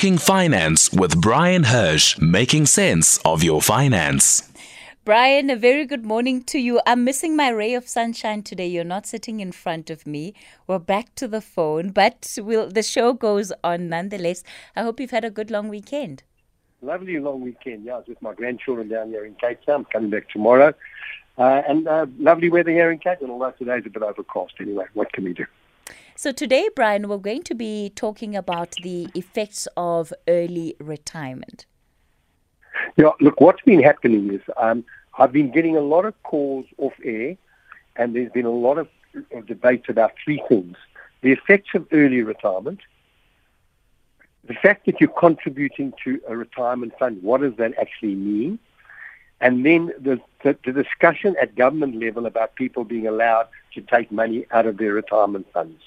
Talking 0.00 0.16
Finance 0.16 0.90
with 0.94 1.20
Bryan 1.20 1.64
Hirsch, 1.64 2.18
making 2.18 2.64
sense 2.64 3.18
of 3.22 3.42
your 3.42 3.60
finance. 3.60 4.50
Bryan, 5.04 5.50
a 5.50 5.56
very 5.56 5.84
good 5.84 6.06
morning 6.06 6.42
to 6.44 6.58
you. 6.58 6.80
I'm 6.86 7.04
missing 7.04 7.36
my 7.36 7.50
ray 7.50 7.74
of 7.74 7.86
sunshine 7.86 8.42
today. 8.42 8.66
You're 8.66 8.82
not 8.82 9.04
sitting 9.04 9.40
in 9.40 9.52
front 9.52 9.90
of 9.90 10.06
me. 10.06 10.32
We're 10.66 10.78
back 10.78 11.14
to 11.16 11.28
the 11.28 11.42
phone, 11.42 11.90
but 11.90 12.34
we'll, 12.38 12.70
the 12.70 12.82
show 12.82 13.12
goes 13.12 13.52
on 13.62 13.90
nonetheless. 13.90 14.42
I 14.74 14.84
hope 14.84 15.00
you've 15.00 15.10
had 15.10 15.26
a 15.26 15.30
good 15.30 15.50
long 15.50 15.68
weekend. 15.68 16.22
Lovely 16.80 17.18
long 17.18 17.42
weekend. 17.42 17.84
Yeah, 17.84 17.96
I 17.96 17.98
was 17.98 18.06
with 18.08 18.22
my 18.22 18.32
grandchildren 18.32 18.88
down 18.88 19.08
here 19.08 19.26
in 19.26 19.34
Cape 19.34 19.62
Town. 19.66 19.80
I'm 19.80 19.84
coming 19.84 20.08
back 20.08 20.30
tomorrow. 20.30 20.72
Uh, 21.36 21.60
and 21.68 21.86
uh, 21.86 22.06
lovely 22.18 22.48
weather 22.48 22.70
here 22.70 22.90
in 22.90 23.00
Cape 23.00 23.20
Town, 23.20 23.28
although 23.28 23.50
today's 23.50 23.84
a 23.84 23.90
bit 23.90 24.02
overcast 24.02 24.54
anyway. 24.60 24.86
What 24.94 25.12
can 25.12 25.24
we 25.24 25.34
do? 25.34 25.44
So, 26.22 26.32
today, 26.32 26.68
Bryan, 26.76 27.08
we're 27.08 27.16
going 27.16 27.44
to 27.44 27.54
be 27.54 27.92
talking 27.96 28.36
about 28.36 28.72
the 28.82 29.08
effects 29.14 29.66
of 29.74 30.12
early 30.28 30.76
retirement. 30.78 31.64
Yeah, 32.98 33.12
look, 33.20 33.40
what's 33.40 33.62
been 33.62 33.82
happening 33.82 34.34
is 34.34 34.42
um, 34.58 34.84
I've 35.16 35.32
been 35.32 35.50
getting 35.50 35.78
a 35.78 35.80
lot 35.80 36.04
of 36.04 36.22
calls 36.22 36.66
off 36.76 36.92
air, 37.02 37.38
and 37.96 38.14
there's 38.14 38.30
been 38.32 38.44
a 38.44 38.50
lot 38.50 38.76
of 38.76 38.88
debate 39.46 39.88
about 39.88 40.12
three 40.22 40.42
things 40.46 40.76
the 41.22 41.32
effects 41.32 41.70
of 41.74 41.86
early 41.90 42.20
retirement, 42.20 42.80
the 44.44 44.52
fact 44.52 44.84
that 44.84 45.00
you're 45.00 45.08
contributing 45.08 45.94
to 46.04 46.20
a 46.28 46.36
retirement 46.36 46.92
fund, 46.98 47.22
what 47.22 47.40
does 47.40 47.56
that 47.56 47.72
actually 47.80 48.14
mean? 48.14 48.58
And 49.40 49.64
then 49.64 49.86
the, 49.98 50.20
the, 50.44 50.54
the, 50.66 50.72
discussion 50.72 51.34
at 51.40 51.54
government 51.54 51.98
level 51.98 52.26
about 52.26 52.56
people 52.56 52.84
being 52.84 53.06
allowed 53.06 53.48
to 53.72 53.80
take 53.80 54.12
money 54.12 54.44
out 54.50 54.66
of 54.66 54.76
their 54.76 54.92
retirement 54.92 55.46
funds. 55.54 55.80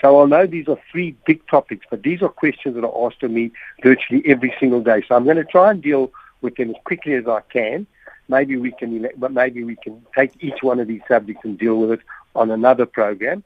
So 0.00 0.22
I 0.22 0.26
know 0.26 0.46
these 0.46 0.68
are 0.68 0.78
three 0.90 1.16
big 1.26 1.46
topics, 1.46 1.86
but 1.90 2.02
these 2.02 2.22
are 2.22 2.28
questions 2.28 2.74
that 2.74 2.84
are 2.84 3.06
asked 3.06 3.22
of 3.22 3.30
me 3.30 3.50
virtually 3.82 4.22
every 4.26 4.54
single 4.58 4.82
day. 4.82 5.02
So 5.06 5.14
I'm 5.14 5.24
going 5.24 5.36
to 5.36 5.44
try 5.44 5.70
and 5.70 5.82
deal 5.82 6.10
with 6.40 6.56
them 6.56 6.70
as 6.70 6.76
quickly 6.84 7.14
as 7.14 7.26
I 7.26 7.40
can. 7.52 7.86
Maybe 8.28 8.56
we 8.56 8.70
can, 8.72 9.08
but 9.16 9.32
maybe 9.32 9.64
we 9.64 9.76
can 9.76 10.04
take 10.14 10.32
each 10.40 10.62
one 10.62 10.78
of 10.78 10.86
these 10.88 11.02
subjects 11.08 11.44
and 11.44 11.58
deal 11.58 11.76
with 11.76 11.92
it 11.92 12.00
on 12.34 12.50
another 12.50 12.86
program. 12.86 13.42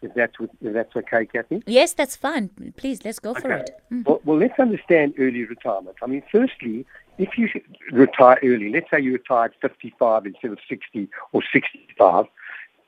If 0.00 0.14
that's 0.14 0.34
if 0.40 0.72
that's 0.72 0.96
okay, 0.96 1.26
Kathy. 1.26 1.62
Yes, 1.66 1.92
that's 1.92 2.16
fine. 2.16 2.50
Please, 2.76 3.04
let's 3.04 3.20
go 3.20 3.30
okay. 3.30 3.40
for 3.40 3.52
it. 3.52 3.70
Mm. 3.92 4.04
Well, 4.04 4.20
well, 4.24 4.38
let's 4.38 4.58
understand 4.58 5.14
early 5.16 5.44
retirement. 5.44 5.96
I 6.02 6.06
mean, 6.06 6.24
firstly, 6.32 6.84
if 7.18 7.38
you 7.38 7.48
retire 7.92 8.38
early, 8.42 8.70
let's 8.70 8.90
say 8.90 9.00
you 9.00 9.12
retired 9.12 9.52
55 9.60 10.26
instead 10.26 10.50
of 10.50 10.58
60 10.68 11.08
or 11.32 11.42
65, 11.52 12.26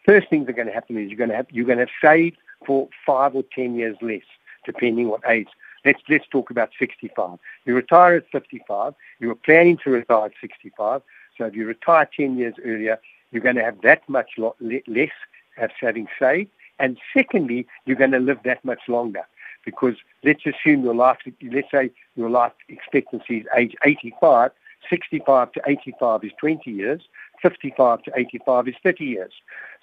first 0.04 0.28
things 0.28 0.46
that 0.46 0.52
are 0.52 0.56
going 0.56 0.66
to 0.66 0.74
happen 0.74 0.98
is 0.98 1.08
you're 1.08 1.18
going 1.18 1.30
to 1.30 1.36
have 1.36 1.46
you're 1.50 1.66
going 1.66 1.78
to 1.78 1.86
have 1.86 1.96
saved 2.02 2.36
for 2.66 2.88
five 3.04 3.34
or 3.34 3.44
10 3.54 3.74
years 3.76 3.96
less, 4.00 4.22
depending 4.64 5.08
what 5.08 5.22
age. 5.28 5.48
Let's 5.84 6.00
let's 6.08 6.26
talk 6.30 6.50
about 6.50 6.70
65. 6.78 7.38
You 7.66 7.74
retire 7.74 8.16
at 8.16 8.30
55. 8.30 8.94
You 9.20 9.28
were 9.28 9.34
planning 9.34 9.78
to 9.84 9.90
retire 9.90 10.26
at 10.26 10.32
65. 10.40 11.02
So 11.36 11.44
if 11.44 11.54
you 11.54 11.66
retire 11.66 12.08
10 12.16 12.38
years 12.38 12.54
earlier, 12.64 12.98
you're 13.30 13.42
going 13.42 13.56
to 13.56 13.64
have 13.64 13.80
that 13.82 14.08
much 14.08 14.30
less 14.60 15.10
as 15.58 15.70
having 15.80 16.06
saved. 16.18 16.50
And 16.78 16.98
secondly, 17.12 17.66
you're 17.84 17.96
going 17.96 18.12
to 18.12 18.18
live 18.18 18.38
that 18.44 18.64
much 18.64 18.80
longer 18.88 19.24
because 19.64 19.94
let's 20.22 20.44
assume 20.46 20.84
your 20.84 20.94
life, 20.94 21.18
let's 21.42 21.70
say 21.70 21.90
your 22.16 22.30
life 22.30 22.52
expectancy 22.68 23.38
is 23.38 23.46
age 23.56 23.74
85, 23.84 24.50
65 24.90 25.52
to 25.52 25.62
85 25.66 26.24
is 26.24 26.32
20 26.38 26.70
years, 26.70 27.02
55 27.40 28.02
to 28.02 28.12
85 28.14 28.68
is 28.68 28.74
30 28.82 29.04
years. 29.04 29.32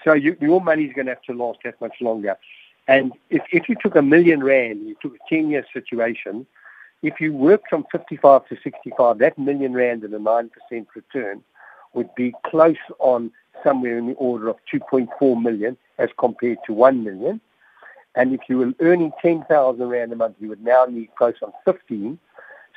So 0.04 0.14
you, 0.14 0.36
your 0.40 0.62
money 0.62 0.86
is 0.86 0.94
going 0.94 1.08
to 1.08 1.14
have 1.14 1.24
to 1.24 1.34
last 1.34 1.60
that 1.64 1.80
much 1.82 1.96
longer. 2.02 2.38
And 2.92 3.14
if, 3.30 3.42
if 3.54 3.70
you 3.70 3.76
took 3.82 3.96
a 3.96 4.02
million 4.02 4.44
rand, 4.44 4.86
you 4.86 4.98
took 5.02 5.16
a 5.16 5.34
10-year 5.34 5.66
situation, 5.74 6.46
if 7.02 7.22
you 7.22 7.32
work 7.32 7.62
from 7.70 7.86
55 7.90 8.50
to 8.50 8.58
65, 8.62 9.18
that 9.20 9.38
million 9.40 9.74
rand 9.74 10.04
and 10.04 10.14
a 10.14 10.20
9% 10.20 10.50
return 10.94 11.42
would 11.94 12.14
be 12.16 12.34
close 12.46 12.84
on 13.00 13.32
somewhere 13.64 13.98
in 13.98 14.08
the 14.08 14.14
order 14.16 14.50
of 14.50 14.58
2.4 14.74 15.42
million 15.42 15.78
as 16.00 16.10
compared 16.20 16.58
to 16.66 16.74
1 16.74 17.02
million. 17.02 17.40
And 18.16 18.34
if 18.34 18.42
you 18.50 18.58
were 18.58 18.74
earning 18.82 19.14
10,000 19.22 19.88
Rand 19.88 20.12
a 20.12 20.18
month, 20.18 20.36
you 20.42 20.50
would 20.50 20.64
now 20.64 20.84
need 20.84 21.16
close 21.18 21.36
on 21.42 21.54
15. 21.64 22.20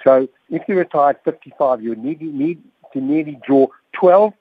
So 0.04 0.28
if 0.48 0.62
you 0.68 0.76
retired 0.76 1.16
55, 1.24 1.82
you 1.82 1.88
would 1.88 2.04
need, 2.04 2.22
need 2.22 2.62
to 2.92 3.00
nearly 3.00 3.40
draw 3.44 3.66
12% 4.00 4.32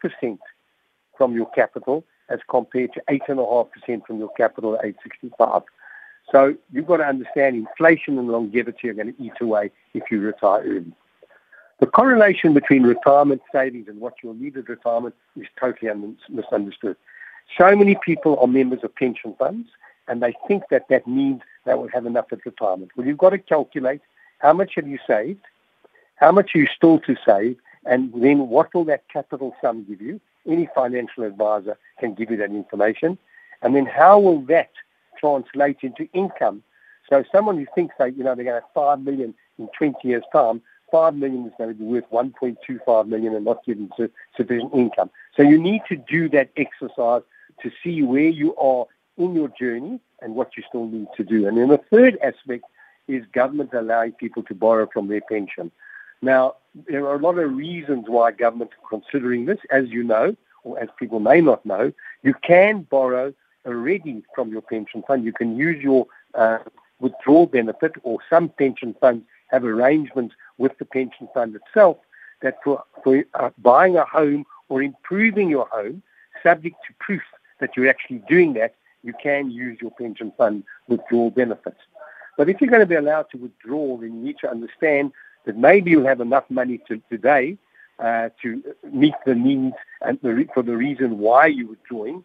from 1.17 1.33
your 1.33 1.49
capital 1.51 2.03
as 2.33 2.39
compared 2.49 2.93
to 2.93 3.01
8.5% 3.09 4.05
from 4.05 4.19
your 4.19 4.29
capital 4.35 4.75
at 4.75 4.85
865. 4.85 5.61
So 6.31 6.55
you've 6.71 6.87
got 6.87 6.97
to 6.97 7.05
understand 7.05 7.55
inflation 7.55 8.17
and 8.17 8.27
longevity 8.27 8.89
are 8.89 8.93
going 8.93 9.13
to 9.13 9.23
eat 9.23 9.33
away 9.39 9.71
if 9.93 10.03
you 10.09 10.19
retire 10.19 10.63
early. 10.63 10.93
The 11.79 11.87
correlation 11.87 12.53
between 12.53 12.83
retirement 12.83 13.41
savings 13.51 13.87
and 13.87 13.99
what 13.99 14.15
you'll 14.23 14.33
need 14.33 14.57
at 14.57 14.69
retirement 14.69 15.15
is 15.35 15.47
totally 15.59 15.91
misunderstood. 16.29 16.95
So 17.57 17.75
many 17.75 17.97
people 18.03 18.39
are 18.39 18.47
members 18.47 18.79
of 18.83 18.95
pension 18.95 19.35
funds 19.37 19.69
and 20.07 20.21
they 20.21 20.33
think 20.47 20.63
that 20.71 20.87
that 20.89 21.07
means 21.07 21.41
they 21.65 21.73
will 21.73 21.89
have 21.89 22.05
enough 22.05 22.25
at 22.31 22.45
retirement. 22.45 22.91
Well, 22.95 23.05
you've 23.05 23.17
got 23.17 23.31
to 23.31 23.37
calculate 23.37 24.01
how 24.39 24.53
much 24.53 24.73
have 24.75 24.87
you 24.87 24.99
saved, 25.05 25.43
how 26.15 26.31
much 26.31 26.55
are 26.55 26.59
you 26.59 26.67
still 26.75 26.99
to 26.99 27.15
save, 27.25 27.57
and 27.85 28.13
then 28.15 28.47
what 28.49 28.73
will 28.73 28.85
that 28.85 29.07
capital 29.09 29.55
sum 29.61 29.85
give 29.87 30.01
you? 30.01 30.19
Any 30.47 30.67
financial 30.75 31.23
advisor 31.23 31.77
can 31.99 32.13
give 32.13 32.31
you 32.31 32.37
that 32.37 32.51
information. 32.51 33.17
And 33.61 33.75
then 33.75 33.85
how 33.85 34.19
will 34.19 34.41
that 34.45 34.71
translate 35.19 35.77
into 35.81 36.07
income? 36.13 36.63
So 37.09 37.23
someone 37.31 37.57
who 37.57 37.65
thinks 37.75 37.95
that, 37.99 38.17
you 38.17 38.23
know, 38.23 38.35
they're 38.35 38.45
going 38.45 38.59
to 38.59 38.61
have 38.61 38.73
5 38.73 39.01
million 39.01 39.33
in 39.57 39.69
20 39.77 39.95
years' 40.07 40.23
time, 40.31 40.61
5 40.91 41.15
million 41.15 41.45
is 41.45 41.53
going 41.57 41.69
to 41.69 41.75
be 41.75 41.85
worth 41.85 42.09
1.25 42.11 43.07
million 43.07 43.33
and 43.35 43.45
not 43.45 43.65
giving 43.65 43.89
sufficient 44.35 44.73
income. 44.73 45.09
So 45.35 45.43
you 45.43 45.59
need 45.59 45.81
to 45.89 45.95
do 45.95 46.29
that 46.29 46.51
exercise 46.55 47.23
to 47.61 47.71
see 47.83 48.03
where 48.03 48.29
you 48.29 48.55
are 48.57 48.85
in 49.17 49.33
your 49.33 49.49
journey 49.49 49.99
and 50.21 50.35
what 50.35 50.55
you 50.57 50.63
still 50.67 50.85
need 50.85 51.07
to 51.17 51.23
do. 51.23 51.47
And 51.47 51.57
then 51.57 51.69
the 51.69 51.81
third 51.91 52.17
aspect 52.23 52.65
is 53.07 53.25
government 53.33 53.73
allowing 53.73 54.13
people 54.13 54.43
to 54.43 54.55
borrow 54.55 54.87
from 54.91 55.07
their 55.07 55.21
pension. 55.21 55.71
Now, 56.23 56.55
there 56.87 57.05
are 57.05 57.15
a 57.15 57.19
lot 57.19 57.37
of 57.37 57.53
reasons 57.53 58.05
why 58.07 58.31
government 58.31 58.71
are 58.81 58.89
considering 58.89 59.45
this. 59.45 59.59
As 59.69 59.89
you 59.89 60.03
know, 60.03 60.35
or 60.63 60.79
as 60.79 60.87
people 60.97 61.19
may 61.19 61.41
not 61.41 61.65
know, 61.65 61.91
you 62.23 62.33
can 62.41 62.83
borrow 62.83 63.33
already 63.65 64.23
from 64.33 64.49
your 64.49 64.61
pension 64.61 65.03
fund. 65.05 65.25
You 65.25 65.33
can 65.33 65.57
use 65.57 65.83
your 65.83 66.07
uh, 66.33 66.59
withdrawal 67.01 67.47
benefit, 67.47 67.91
or 68.03 68.19
some 68.29 68.47
pension 68.47 68.95
funds 69.01 69.25
have 69.47 69.65
arrangements 69.65 70.33
with 70.57 70.77
the 70.77 70.85
pension 70.85 71.27
fund 71.33 71.57
itself 71.57 71.97
that 72.41 72.57
for, 72.63 72.83
for 73.03 73.25
uh, 73.33 73.49
buying 73.57 73.97
a 73.97 74.05
home 74.05 74.45
or 74.69 74.81
improving 74.81 75.49
your 75.49 75.67
home, 75.67 76.01
subject 76.41 76.77
to 76.87 76.93
proof 76.99 77.21
that 77.59 77.75
you're 77.75 77.89
actually 77.89 78.21
doing 78.29 78.53
that, 78.53 78.75
you 79.03 79.13
can 79.21 79.51
use 79.51 79.77
your 79.81 79.91
pension 79.91 80.31
fund 80.37 80.63
withdrawal 80.87 81.31
benefits. 81.31 81.81
But 82.37 82.49
if 82.49 82.61
you're 82.61 82.69
going 82.69 82.79
to 82.79 82.85
be 82.85 82.95
allowed 82.95 83.27
to 83.31 83.37
withdraw, 83.37 83.97
then 83.97 84.15
you 84.15 84.23
need 84.23 84.37
to 84.39 84.49
understand 84.49 85.11
that 85.45 85.57
maybe 85.57 85.91
you'll 85.91 86.07
have 86.07 86.21
enough 86.21 86.45
money 86.49 86.79
to, 86.87 87.01
today 87.09 87.57
uh, 87.99 88.29
to 88.41 88.63
meet 88.91 89.13
the 89.25 89.35
needs 89.35 89.75
and 90.01 90.19
the, 90.21 90.47
for 90.53 90.63
the 90.63 90.75
reason 90.75 91.19
why 91.19 91.47
you're 91.47 91.67
withdrawing, 91.69 92.23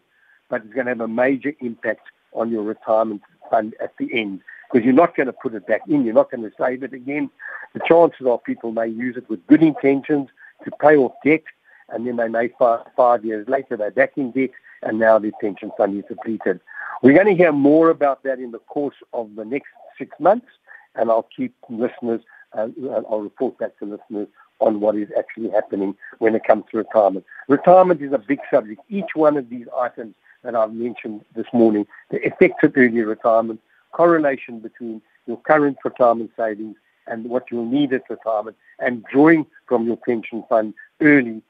but 0.49 0.63
it's 0.63 0.73
going 0.73 0.85
to 0.85 0.91
have 0.91 1.01
a 1.01 1.07
major 1.07 1.53
impact 1.61 2.07
on 2.33 2.51
your 2.51 2.63
retirement 2.63 3.21
fund 3.49 3.75
at 3.81 3.93
the 3.97 4.09
end 4.13 4.41
because 4.71 4.85
you're 4.85 4.93
not 4.93 5.15
going 5.15 5.27
to 5.27 5.33
put 5.33 5.53
it 5.53 5.67
back 5.67 5.81
in. 5.87 6.03
You're 6.03 6.13
not 6.13 6.31
going 6.31 6.43
to 6.43 6.51
save 6.57 6.83
it 6.83 6.93
again. 6.93 7.29
The 7.73 7.81
chances 7.87 8.25
are 8.27 8.37
people 8.37 8.71
may 8.71 8.87
use 8.87 9.17
it 9.17 9.29
with 9.29 9.45
good 9.47 9.63
intentions 9.63 10.29
to 10.63 10.71
pay 10.79 10.95
off 10.95 11.13
debt, 11.23 11.43
and 11.89 12.05
then 12.05 12.17
they 12.17 12.27
may 12.27 12.49
five, 12.59 12.81
five 12.95 13.25
years 13.25 13.47
later 13.47 13.77
they're 13.77 13.91
back 13.91 14.13
in 14.17 14.31
debt, 14.31 14.51
and 14.83 14.99
now 14.99 15.19
their 15.19 15.31
pension 15.41 15.71
fund 15.77 15.97
is 15.97 16.05
depleted. 16.07 16.59
We're 17.01 17.15
going 17.15 17.27
to 17.27 17.35
hear 17.35 17.51
more 17.51 17.89
about 17.89 18.23
that 18.23 18.39
in 18.39 18.51
the 18.51 18.59
course 18.59 18.95
of 19.13 19.35
the 19.35 19.45
next 19.45 19.69
six 19.97 20.19
months, 20.19 20.47
and 20.95 21.09
I'll 21.09 21.27
keep 21.35 21.55
listeners, 21.69 22.21
uh, 22.53 22.67
I'll 23.09 23.21
report 23.21 23.57
back 23.57 23.77
to 23.79 23.85
listeners 23.85 24.27
on 24.59 24.79
what 24.79 24.95
is 24.95 25.09
actually 25.17 25.49
happening 25.49 25.95
when 26.19 26.35
it 26.35 26.43
comes 26.43 26.65
to 26.71 26.77
retirement. 26.77 27.25
Retirement 27.47 28.01
is 28.01 28.11
a 28.11 28.17
big 28.17 28.39
subject. 28.51 28.81
Each 28.89 29.15
one 29.15 29.37
of 29.37 29.49
these 29.49 29.67
items 29.77 30.15
that 30.43 30.55
I've 30.55 30.73
mentioned 30.73 31.23
this 31.35 31.47
morning, 31.53 31.85
the 32.11 32.25
effects 32.25 32.63
of 32.63 32.73
early 32.75 33.01
retirement, 33.01 33.61
correlation 33.91 34.59
between 34.59 35.01
your 35.27 35.37
current 35.37 35.77
retirement 35.83 36.31
savings 36.37 36.75
and 37.07 37.25
what 37.25 37.45
you'll 37.51 37.65
need 37.65 37.93
at 37.93 38.09
retirement, 38.09 38.55
and 38.79 39.03
drawing 39.05 39.45
from 39.67 39.87
your 39.87 39.97
pension 39.97 40.43
fund 40.47 40.73
early 41.01 41.41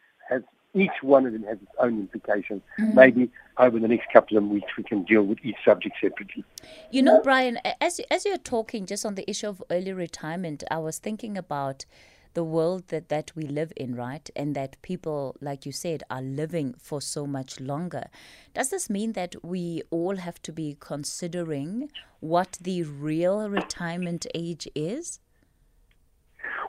each 0.73 0.91
one 1.01 1.25
of 1.25 1.33
them 1.33 1.43
has 1.43 1.57
its 1.61 1.71
own 1.79 1.99
implications. 1.99 2.61
Mm-hmm. 2.79 2.95
Maybe 2.95 3.31
over 3.57 3.79
the 3.79 3.87
next 3.87 4.11
couple 4.13 4.37
of 4.37 4.43
weeks 4.45 4.71
we 4.77 4.83
can 4.83 5.03
deal 5.03 5.23
with 5.23 5.39
each 5.43 5.57
subject 5.65 5.95
separately. 6.01 6.43
You 6.91 7.01
know, 7.01 7.21
Bryan, 7.21 7.59
as 7.81 7.99
as 8.11 8.25
you're 8.25 8.37
talking 8.37 8.85
just 8.85 9.05
on 9.05 9.15
the 9.15 9.29
issue 9.29 9.47
of 9.47 9.63
early 9.69 9.93
retirement, 9.93 10.63
I 10.69 10.77
was 10.77 10.99
thinking 10.99 11.37
about 11.37 11.85
the 12.33 12.43
world 12.43 12.87
that, 12.89 13.09
that 13.09 13.31
we 13.35 13.43
live 13.43 13.73
in, 13.75 13.95
right? 13.95 14.29
And 14.35 14.55
that 14.55 14.81
people, 14.81 15.35
like 15.41 15.65
you 15.65 15.71
said, 15.71 16.03
are 16.09 16.21
living 16.21 16.75
for 16.77 17.01
so 17.01 17.25
much 17.25 17.59
longer. 17.59 18.05
Does 18.53 18.69
this 18.69 18.89
mean 18.89 19.13
that 19.13 19.35
we 19.43 19.81
all 19.89 20.17
have 20.17 20.41
to 20.43 20.51
be 20.51 20.77
considering 20.79 21.89
what 22.19 22.57
the 22.61 22.83
real 22.83 23.49
retirement 23.49 24.27
age 24.35 24.67
is? 24.75 25.19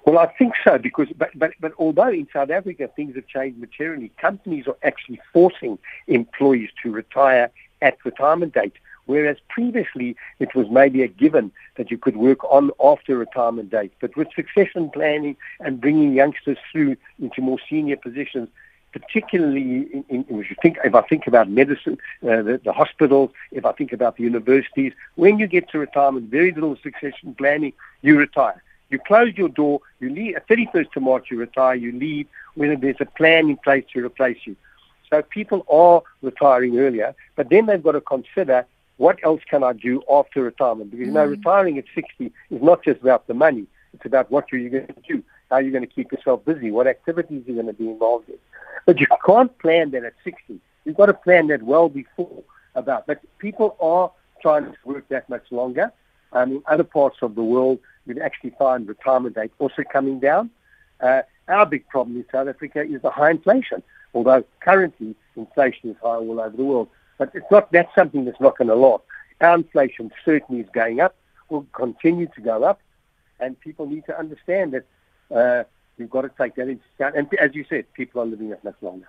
Well, 0.04 0.18
I 0.18 0.26
think 0.26 0.54
so 0.64 0.78
because, 0.78 1.08
but, 1.16 1.30
but, 1.34 1.52
but 1.60 1.72
although 1.78 2.08
in 2.08 2.28
South 2.32 2.50
Africa 2.50 2.88
things 2.94 3.14
have 3.16 3.26
changed 3.26 3.58
materially, 3.58 4.10
companies 4.20 4.66
are 4.66 4.76
actually 4.82 5.20
forcing 5.32 5.78
employees 6.06 6.70
to 6.82 6.90
retire 6.90 7.50
at 7.82 7.96
retirement 8.04 8.54
date, 8.54 8.74
whereas 9.06 9.36
previously 9.48 10.16
it 10.38 10.54
was 10.54 10.68
maybe 10.70 11.02
a 11.02 11.08
given 11.08 11.50
that 11.76 11.90
you 11.90 11.98
could 11.98 12.16
work 12.16 12.44
on 12.44 12.70
after 12.82 13.16
retirement 13.16 13.70
date. 13.70 13.92
But 14.00 14.16
with 14.16 14.28
succession 14.34 14.90
planning 14.90 15.36
and 15.60 15.80
bringing 15.80 16.12
youngsters 16.12 16.58
through 16.70 16.96
into 17.20 17.40
more 17.40 17.58
senior 17.68 17.96
positions, 17.96 18.48
particularly 18.92 19.88
in, 19.92 20.04
in, 20.08 20.24
if 20.28 20.50
you 20.50 20.56
think 20.60 20.78
if 20.84 20.94
I 20.94 21.02
think 21.02 21.26
about 21.26 21.48
medicine, 21.48 21.98
uh, 22.24 22.42
the, 22.42 22.60
the 22.64 22.72
hospitals, 22.72 23.30
if 23.52 23.64
I 23.64 23.72
think 23.72 23.92
about 23.92 24.16
the 24.16 24.24
universities, 24.24 24.92
when 25.14 25.38
you 25.38 25.46
get 25.46 25.70
to 25.70 25.78
retirement, 25.78 26.30
very 26.30 26.52
little 26.52 26.76
succession 26.82 27.34
planning, 27.34 27.72
you 28.02 28.16
retire. 28.16 28.62
You 28.90 28.98
close 28.98 29.36
your 29.36 29.48
door, 29.48 29.80
you 30.00 30.10
leave, 30.10 30.36
at 30.36 30.48
31st 30.48 30.96
of 30.96 31.02
March 31.02 31.28
you 31.30 31.38
retire, 31.38 31.74
you 31.74 31.92
leave, 31.92 32.26
whether 32.54 32.76
there's 32.76 32.96
a 33.00 33.06
plan 33.06 33.48
in 33.48 33.56
place 33.56 33.84
to 33.92 34.04
replace 34.04 34.38
you. 34.44 34.56
So 35.08 35.22
people 35.22 35.64
are 35.68 36.02
retiring 36.22 36.78
earlier, 36.78 37.14
but 37.36 37.50
then 37.50 37.66
they've 37.66 37.82
got 37.82 37.92
to 37.92 38.00
consider 38.00 38.66
what 38.96 39.18
else 39.24 39.40
can 39.48 39.64
I 39.64 39.72
do 39.72 40.02
after 40.10 40.42
retirement? 40.42 40.90
Because, 40.90 41.06
you 41.06 41.12
know, 41.12 41.26
mm. 41.26 41.30
retiring 41.30 41.78
at 41.78 41.84
60 41.94 42.26
is 42.26 42.62
not 42.62 42.84
just 42.84 43.00
about 43.00 43.26
the 43.26 43.34
money. 43.34 43.66
It's 43.94 44.04
about 44.04 44.30
what 44.30 44.52
you're 44.52 44.68
going 44.68 44.86
to 44.86 44.94
do, 45.08 45.24
how 45.50 45.56
you're 45.56 45.72
going 45.72 45.86
to 45.86 45.92
keep 45.92 46.12
yourself 46.12 46.44
busy, 46.44 46.70
what 46.70 46.86
activities 46.86 47.42
you're 47.46 47.54
going 47.54 47.66
to 47.66 47.72
be 47.72 47.88
involved 47.88 48.28
in. 48.28 48.36
But 48.84 49.00
you 49.00 49.06
can't 49.24 49.56
plan 49.58 49.92
that 49.92 50.04
at 50.04 50.12
60. 50.22 50.60
You've 50.84 50.96
got 50.96 51.06
to 51.06 51.14
plan 51.14 51.46
that 51.46 51.62
well 51.62 51.88
before 51.88 52.42
about. 52.74 53.06
But 53.06 53.20
people 53.38 53.74
are 53.80 54.12
trying 54.42 54.66
to 54.66 54.76
work 54.84 55.08
that 55.08 55.28
much 55.28 55.44
longer. 55.50 55.92
Um, 56.32 56.52
in 56.52 56.62
other 56.66 56.84
parts 56.84 57.16
of 57.22 57.34
the 57.34 57.42
world, 57.42 57.80
we 58.06 58.20
actually 58.20 58.50
find 58.58 58.88
retirement 58.88 59.36
age 59.38 59.50
also 59.58 59.82
coming 59.82 60.20
down. 60.20 60.50
Uh, 61.00 61.22
our 61.48 61.66
big 61.66 61.86
problem 61.88 62.16
in 62.16 62.24
South 62.30 62.48
Africa 62.48 62.82
is 62.82 63.02
the 63.02 63.10
high 63.10 63.30
inflation, 63.30 63.82
although 64.14 64.44
currently 64.60 65.14
inflation 65.36 65.90
is 65.90 65.96
high 66.02 66.16
all 66.16 66.40
over 66.40 66.56
the 66.56 66.64
world. 66.64 66.88
But 67.18 67.30
it's 67.34 67.50
not 67.50 67.70
that's 67.72 67.94
something 67.94 68.24
that's 68.24 68.40
not 68.40 68.56
going 68.56 68.68
to 68.68 68.74
last. 68.74 69.04
Our 69.40 69.56
inflation 69.56 70.10
certainly 70.24 70.62
is 70.62 70.68
going 70.72 71.00
up, 71.00 71.14
will 71.48 71.66
continue 71.72 72.28
to 72.34 72.40
go 72.40 72.64
up, 72.64 72.80
and 73.38 73.58
people 73.60 73.86
need 73.86 74.06
to 74.06 74.18
understand 74.18 74.74
that 74.74 74.86
uh, 75.34 75.64
we've 75.98 76.10
got 76.10 76.22
to 76.22 76.30
take 76.38 76.54
that 76.56 76.68
into 76.68 76.82
account. 76.94 77.16
And 77.16 77.32
as 77.34 77.54
you 77.54 77.64
said, 77.68 77.92
people 77.94 78.22
are 78.22 78.26
living 78.26 78.50
that 78.50 78.62
much 78.64 78.76
longer. 78.80 79.08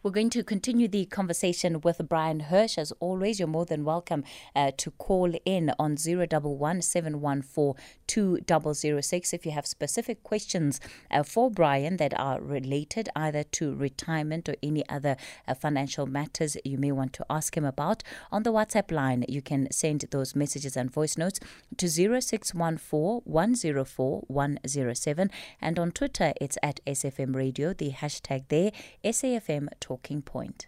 We're 0.00 0.12
going 0.12 0.30
to 0.30 0.44
continue 0.44 0.86
the 0.86 1.06
conversation 1.06 1.80
with 1.80 2.08
Bryan 2.08 2.38
Hirsch. 2.38 2.78
As 2.78 2.92
always, 3.00 3.40
you're 3.40 3.48
more 3.48 3.64
than 3.64 3.84
welcome 3.84 4.22
uh, 4.54 4.70
to 4.76 4.92
call 4.92 5.32
in 5.44 5.72
on 5.76 5.96
011 5.98 6.82
714 6.82 7.74
2006 8.06 9.32
if 9.32 9.44
you 9.44 9.50
have 9.50 9.66
specific 9.66 10.22
questions 10.22 10.80
uh, 11.10 11.24
for 11.24 11.50
Bryan 11.50 11.96
that 11.96 12.16
are 12.16 12.40
related 12.40 13.08
either 13.16 13.42
to 13.42 13.74
retirement 13.74 14.48
or 14.48 14.54
any 14.62 14.88
other 14.88 15.16
uh, 15.48 15.54
financial 15.54 16.06
matters 16.06 16.56
you 16.64 16.78
may 16.78 16.92
want 16.92 17.12
to 17.14 17.26
ask 17.28 17.56
him 17.56 17.64
about. 17.64 18.04
On 18.30 18.44
the 18.44 18.52
WhatsApp 18.52 18.92
line, 18.92 19.24
you 19.28 19.42
can 19.42 19.68
send 19.72 20.04
those 20.12 20.36
messages 20.36 20.76
and 20.76 20.92
voice 20.92 21.18
notes 21.18 21.40
to 21.76 21.88
0614 21.88 23.22
104 23.24 24.22
107. 24.28 25.30
And 25.60 25.78
on 25.80 25.90
Twitter, 25.90 26.32
it's 26.40 26.56
at 26.62 26.78
SAFM 26.86 27.34
Radio, 27.34 27.72
the 27.72 27.90
hashtag 27.90 28.44
there, 28.48 28.70
SAFM 29.02 29.66
Talking 29.88 30.20
Point. 30.20 30.66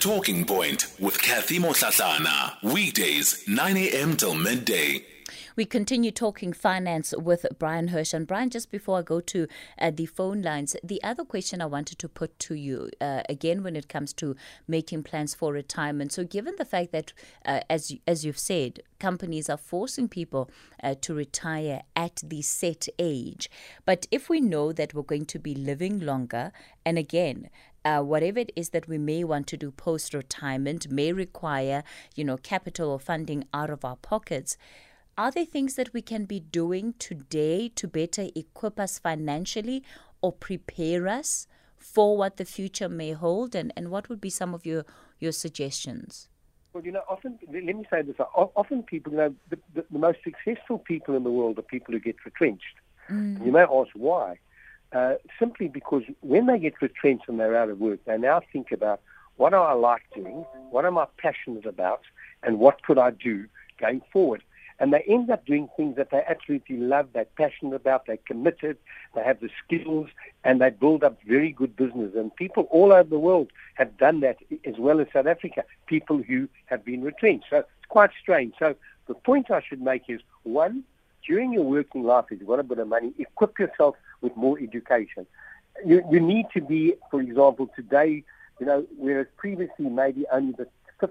Talking 0.00 0.44
Point 0.44 0.94
with 1.00 1.18
Kathy 1.22 1.58
Mohlahlana. 1.58 2.62
Weekdays, 2.62 3.48
9 3.48 3.76
a.m. 3.78 4.18
till 4.18 4.34
midday. 4.34 5.02
We 5.56 5.64
continue 5.64 6.10
talking 6.10 6.52
finance 6.52 7.12
with 7.16 7.46
Bryan 7.58 7.88
Hirsch. 7.88 8.14
And 8.14 8.26
Bryan, 8.26 8.50
just 8.50 8.70
before 8.70 8.98
I 8.98 9.02
go 9.02 9.20
to 9.20 9.46
uh, 9.78 9.90
the 9.90 10.06
phone 10.06 10.42
lines, 10.42 10.76
the 10.82 11.02
other 11.02 11.24
question 11.24 11.60
I 11.60 11.66
wanted 11.66 11.98
to 11.98 12.08
put 12.08 12.38
to 12.40 12.54
you, 12.54 12.90
uh, 13.00 13.22
again, 13.28 13.62
when 13.62 13.76
it 13.76 13.88
comes 13.88 14.12
to 14.14 14.36
making 14.68 15.02
plans 15.02 15.34
for 15.34 15.52
retirement. 15.52 16.12
So, 16.12 16.24
given 16.24 16.54
the 16.56 16.64
fact 16.64 16.92
that, 16.92 17.12
uh, 17.44 17.60
as, 17.68 17.92
as 18.06 18.24
you've 18.24 18.38
said, 18.38 18.80
companies 18.98 19.48
are 19.48 19.56
forcing 19.56 20.08
people 20.08 20.50
uh, 20.82 20.94
to 21.02 21.14
retire 21.14 21.82
at 21.96 22.22
the 22.24 22.42
set 22.42 22.88
age, 22.98 23.50
but 23.84 24.06
if 24.10 24.28
we 24.28 24.40
know 24.40 24.72
that 24.72 24.94
we're 24.94 25.02
going 25.02 25.26
to 25.26 25.38
be 25.38 25.54
living 25.54 26.00
longer, 26.00 26.52
and 26.84 26.98
again, 26.98 27.50
uh, 27.84 28.00
whatever 28.00 28.38
it 28.38 28.52
is 28.56 28.70
that 28.70 28.88
we 28.88 28.98
may 28.98 29.24
want 29.24 29.46
to 29.48 29.56
do 29.56 29.70
post 29.70 30.14
retirement 30.14 30.90
may 30.90 31.12
require, 31.12 31.82
you 32.14 32.24
know, 32.24 32.36
capital 32.36 32.90
or 32.90 32.98
funding 32.98 33.44
out 33.54 33.70
of 33.70 33.84
our 33.84 33.96
pockets. 33.96 34.56
Are 35.16 35.30
there 35.30 35.44
things 35.44 35.74
that 35.74 35.92
we 35.92 36.02
can 36.02 36.24
be 36.24 36.40
doing 36.40 36.94
today 36.98 37.68
to 37.74 37.88
better 37.88 38.28
equip 38.34 38.78
us 38.78 38.98
financially 38.98 39.82
or 40.22 40.32
prepare 40.32 41.08
us 41.08 41.46
for 41.76 42.16
what 42.16 42.36
the 42.36 42.44
future 42.44 42.88
may 42.88 43.12
hold? 43.12 43.54
And, 43.54 43.72
and 43.76 43.90
what 43.90 44.08
would 44.08 44.20
be 44.20 44.30
some 44.30 44.54
of 44.54 44.64
your, 44.64 44.84
your 45.18 45.32
suggestions? 45.32 46.28
Well, 46.72 46.84
you 46.84 46.92
know, 46.92 47.02
often, 47.08 47.38
let 47.52 47.64
me 47.64 47.84
say 47.90 48.02
this, 48.02 48.16
often 48.20 48.84
people, 48.84 49.12
you 49.12 49.18
know, 49.18 49.34
the, 49.50 49.58
the, 49.74 49.84
the 49.90 49.98
most 49.98 50.18
successful 50.22 50.78
people 50.78 51.16
in 51.16 51.24
the 51.24 51.30
world 51.30 51.58
are 51.58 51.62
people 51.62 51.92
who 51.92 52.00
get 52.00 52.16
retrenched. 52.24 52.76
Mm. 53.10 53.44
You 53.44 53.50
may 53.52 53.62
ask 53.62 53.90
why. 53.94 54.38
Uh, 54.92 55.14
simply 55.38 55.68
because 55.68 56.02
when 56.20 56.46
they 56.46 56.58
get 56.58 56.82
retrenched 56.82 57.28
and 57.28 57.38
they're 57.38 57.56
out 57.56 57.70
of 57.70 57.78
work, 57.78 58.00
they 58.06 58.18
now 58.18 58.40
think 58.52 58.72
about 58.72 59.00
what 59.36 59.50
do 59.50 59.56
I 59.56 59.72
like 59.72 60.02
doing, 60.14 60.44
what 60.70 60.84
am 60.84 60.98
I 60.98 61.06
passionate 61.16 61.64
about, 61.64 62.02
and 62.42 62.58
what 62.58 62.82
could 62.82 62.98
I 62.98 63.10
do 63.10 63.46
going 63.78 64.02
forward. 64.12 64.42
And 64.80 64.92
they 64.92 65.02
end 65.02 65.30
up 65.30 65.44
doing 65.46 65.68
things 65.76 65.96
that 65.96 66.10
they 66.10 66.22
absolutely 66.26 66.78
love, 66.78 67.08
they're 67.12 67.26
passionate 67.36 67.74
about, 67.74 68.06
they're 68.06 68.16
committed, 68.26 68.78
they 69.14 69.22
have 69.22 69.38
the 69.40 69.50
skills, 69.62 70.08
and 70.42 70.60
they 70.60 70.70
build 70.70 71.04
up 71.04 71.18
very 71.26 71.52
good 71.52 71.76
business. 71.76 72.12
And 72.16 72.34
people 72.34 72.64
all 72.70 72.92
over 72.92 73.08
the 73.08 73.18
world 73.18 73.52
have 73.74 73.96
done 73.96 74.20
that, 74.20 74.38
as 74.64 74.76
well 74.78 74.98
as 75.00 75.06
South 75.12 75.26
Africa, 75.26 75.64
people 75.86 76.22
who 76.22 76.48
have 76.66 76.84
been 76.84 77.02
retrenched. 77.02 77.46
So 77.50 77.58
it's 77.58 77.68
quite 77.90 78.10
strange. 78.20 78.54
So 78.58 78.74
the 79.06 79.14
point 79.14 79.50
I 79.50 79.60
should 79.60 79.82
make 79.82 80.04
is, 80.08 80.20
one, 80.42 80.84
during 81.26 81.52
your 81.52 81.64
working 81.64 82.02
life, 82.04 82.26
if 82.30 82.40
you've 82.40 82.48
got 82.48 82.60
a 82.60 82.64
bit 82.64 82.78
of 82.78 82.88
money, 82.88 83.12
equip 83.18 83.58
yourself 83.58 83.96
with 84.20 84.36
more 84.36 84.58
education. 84.58 85.26
You, 85.84 86.02
you 86.10 86.20
need 86.20 86.46
to 86.54 86.60
be, 86.60 86.94
for 87.10 87.20
example, 87.20 87.70
today, 87.74 88.24
you 88.58 88.66
know, 88.66 88.86
whereas 88.98 89.26
previously 89.36 89.88
maybe 89.88 90.26
only 90.32 90.52
the 90.52 90.66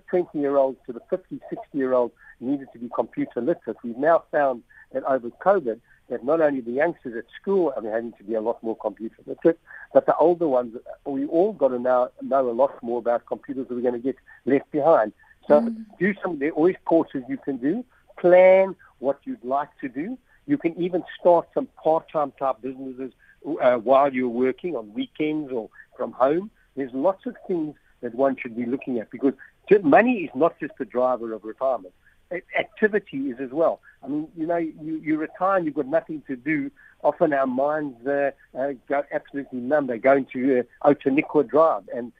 20 0.10 0.38
year 0.38 0.58
olds 0.58 0.78
to 0.86 0.94
the 0.94 1.02
50, 1.10 1.40
60 1.50 1.66
year 1.74 1.94
olds 1.94 2.14
needed 2.40 2.68
to 2.74 2.80
be 2.80 2.90
computer 2.94 3.42
literate, 3.42 3.78
we've 3.84 3.98
now 3.98 4.24
found 4.32 4.64
that 4.94 5.04
over 5.04 5.30
COVID, 5.44 5.80
that 6.10 6.24
not 6.24 6.42
only 6.42 6.62
the 6.62 6.72
youngsters 6.72 7.16
at 7.18 7.26
school 7.40 7.74
are 7.76 7.84
having 7.84 8.14
to 8.14 8.24
be 8.24 8.34
a 8.34 8.42
lot 8.42 8.62
more 8.64 8.76
computer 8.76 9.16
literate, 9.26 9.60
but 9.94 10.06
the 10.06 10.16
older 10.18 10.48
ones, 10.48 10.76
we 11.06 11.26
all 11.26 11.54
got 11.54 11.70
to 11.70 11.80
now 11.80 12.10
know 12.22 12.50
a 12.50 12.52
lot 12.52 12.82
more 12.82 13.00
about 13.00 13.26
computers 13.26 13.68
or 13.70 13.76
we're 13.76 13.82
going 13.82 13.94
to 13.94 14.00
get 14.00 14.16
left 14.46 14.70
behind. 14.72 15.14
So 15.48 15.62
mm. 15.62 15.86
do 16.00 16.14
some, 16.22 16.40
there 16.40 16.50
are 16.50 16.54
always 16.54 16.76
courses 16.86 17.24
you 17.28 17.38
can 17.38 17.58
do. 17.58 17.86
Plan 18.20 18.76
what 19.00 19.20
you'd 19.24 19.44
like 19.44 19.70
to 19.82 19.90
do. 19.90 20.18
You 20.48 20.58
can 20.58 20.80
even 20.82 21.04
start 21.20 21.48
some 21.54 21.68
part-time 21.82 22.34
type 22.40 22.62
businesses 22.62 23.12
uh, 23.62 23.76
while 23.76 24.14
you're 24.14 24.28
working 24.30 24.76
on 24.76 24.94
weekends 24.94 25.52
or 25.52 25.70
from 25.96 26.12
home. 26.12 26.50
There's 26.76 26.94
lots 26.94 27.26
of 27.26 27.36
things 27.48 27.76
that 28.02 28.16
one 28.16 28.36
should 28.42 28.56
be 28.56 28.66
looking 28.66 29.00
at 29.00 29.12
because 29.12 29.34
money 29.84 30.24
is 30.24 30.32
not 30.34 30.60
just 30.60 30.74
the 30.80 30.86
driver 30.86 31.34
of 31.34 31.44
retirement. 31.44 31.94
Activity 32.58 33.32
is 33.32 33.40
as 33.40 33.50
well. 33.52 33.82
I 34.04 34.08
mean, 34.08 34.28
you 34.38 34.46
know, 34.46 34.58
you, 34.58 35.02
you 35.04 35.18
retire 35.18 35.58
and 35.58 35.66
you've 35.66 35.76
got 35.76 35.88
nothing 35.88 36.22
to 36.28 36.36
do. 36.36 36.72
Often 37.04 37.34
our 37.34 37.48
minds 37.48 38.06
uh, 38.06 38.32
uh, 38.58 38.74
go 38.88 39.04
absolutely 39.12 39.60
numb. 39.60 39.88
They 39.88 39.98
go 39.98 40.16
into 40.16 40.60
uh, 40.60 40.88
Outeniqua 40.88 41.48
Drive. 41.50 41.90
And 41.94 42.12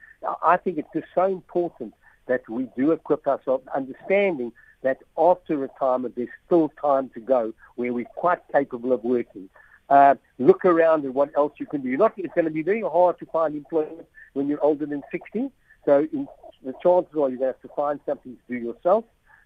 I 0.42 0.56
think 0.56 0.78
it's 0.78 0.88
just 0.92 1.06
so 1.14 1.26
important 1.26 1.94
that 2.26 2.48
we 2.48 2.68
do 2.76 2.92
equip 2.92 3.26
ourselves, 3.26 3.66
understanding 3.74 4.52
that 4.82 4.98
after 5.18 5.56
retirement 5.56 6.14
there's 6.16 6.28
still 6.46 6.70
time 6.80 7.10
to 7.10 7.20
go 7.20 7.52
where 7.76 7.92
we're 7.92 8.04
quite 8.16 8.40
capable 8.52 8.92
of 8.92 9.04
working. 9.04 9.48
Uh, 9.88 10.14
look 10.38 10.64
around 10.64 11.04
at 11.04 11.12
what 11.12 11.30
else 11.36 11.52
you 11.58 11.66
can 11.66 11.80
do. 11.80 11.88
You're 11.88 11.98
not, 11.98 12.12
it's 12.16 12.32
going 12.34 12.44
to 12.44 12.50
be 12.50 12.62
very 12.62 12.82
hard 12.82 13.18
to 13.18 13.26
find 13.26 13.56
employment 13.56 14.06
when 14.34 14.46
you're 14.46 14.62
older 14.62 14.86
than 14.86 15.02
60. 15.10 15.50
So 15.84 16.06
in, 16.12 16.28
the 16.64 16.74
chances 16.82 17.12
are 17.14 17.28
you're 17.28 17.38
going 17.38 17.38
to 17.38 17.46
have 17.46 17.62
to 17.62 17.68
find 17.74 17.98
something 18.06 18.36
to 18.36 18.58
do 18.58 18.64
yourself, 18.64 19.04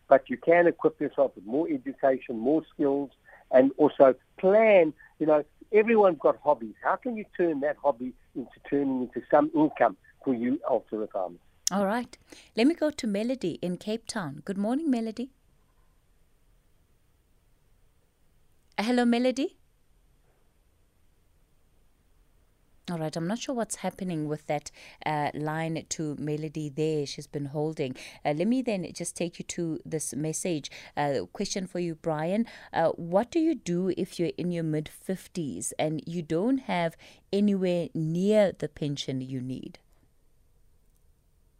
but 0.08 0.28
you 0.28 0.36
can 0.36 0.66
equip 0.66 1.00
yourself 1.00 1.32
with 1.34 1.46
more 1.46 1.66
education, 1.68 2.38
more 2.38 2.62
skills, 2.74 3.10
and 3.50 3.70
also 3.78 4.14
plan. 4.38 4.92
You 5.18 5.26
know, 5.26 5.44
everyone's 5.72 6.18
got 6.18 6.38
hobbies. 6.44 6.74
How 6.82 6.96
can 6.96 7.16
you 7.16 7.24
turn 7.36 7.60
that 7.60 7.76
hobby 7.82 8.12
into 8.34 8.50
turning 8.68 9.02
into 9.02 9.26
some 9.30 9.50
income 9.54 9.96
for 10.24 10.34
you 10.34 10.60
after 10.70 10.98
retirement? 10.98 11.40
All 11.72 11.86
right. 11.86 12.18
Let 12.56 12.66
me 12.66 12.74
go 12.74 12.90
to 12.90 13.06
Melody 13.06 13.58
in 13.62 13.78
Cape 13.78 14.06
Town. 14.06 14.42
Good 14.44 14.58
morning, 14.58 14.90
Melody. 14.90 15.30
Uh, 18.76 18.82
hello, 18.82 19.06
Melody. 19.06 19.56
All 22.90 22.98
right, 22.98 23.16
I'm 23.16 23.26
not 23.26 23.38
sure 23.38 23.54
what's 23.54 23.76
happening 23.76 24.28
with 24.28 24.46
that 24.46 24.70
uh, 25.06 25.30
line 25.32 25.86
to 25.88 26.16
Melody 26.16 26.68
there. 26.68 27.06
She's 27.06 27.26
been 27.26 27.46
holding. 27.46 27.96
Uh, 28.26 28.34
let 28.36 28.46
me 28.46 28.60
then 28.60 28.86
just 28.92 29.16
take 29.16 29.38
you 29.38 29.44
to 29.46 29.80
this 29.86 30.14
message. 30.14 30.70
Uh, 30.94 31.20
question 31.32 31.66
for 31.66 31.78
you, 31.78 31.94
Bryan. 31.94 32.44
Uh, 32.74 32.90
what 32.90 33.30
do 33.30 33.38
you 33.38 33.54
do 33.54 33.90
if 33.96 34.18
you're 34.18 34.32
in 34.36 34.52
your 34.52 34.64
mid 34.64 34.90
50s 35.08 35.72
and 35.78 36.02
you 36.06 36.20
don't 36.20 36.58
have 36.58 36.94
anywhere 37.32 37.88
near 37.94 38.52
the 38.52 38.68
pension 38.68 39.22
you 39.22 39.40
need? 39.40 39.78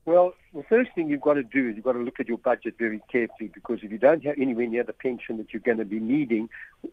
Well, 0.07 0.35
the 0.55 0.63
first 0.65 0.91
thing 0.95 1.09
you've 1.09 1.23
got 1.23 1.35
to 1.35 1.43
do 1.43 1.69
is 1.69 1.77
you've 1.77 1.85
got 1.85 1.93
to 1.93 1.99
look 1.99 2.21
at 2.21 2.29
your 2.29 2.37
budget 2.37 2.75
very 2.79 3.01
carefully 3.11 3.51
because 3.53 3.79
if 3.83 3.91
you 3.91 3.97
don't 3.97 4.23
have 4.25 4.37
anywhere 4.39 4.67
near 4.67 4.85
the 4.85 4.93
pension 4.93 5.39
that 5.39 5.53
you're 5.53 5.61
going 5.61 5.79
to 5.79 5.87
be 5.87 5.99
needing, 5.99 6.51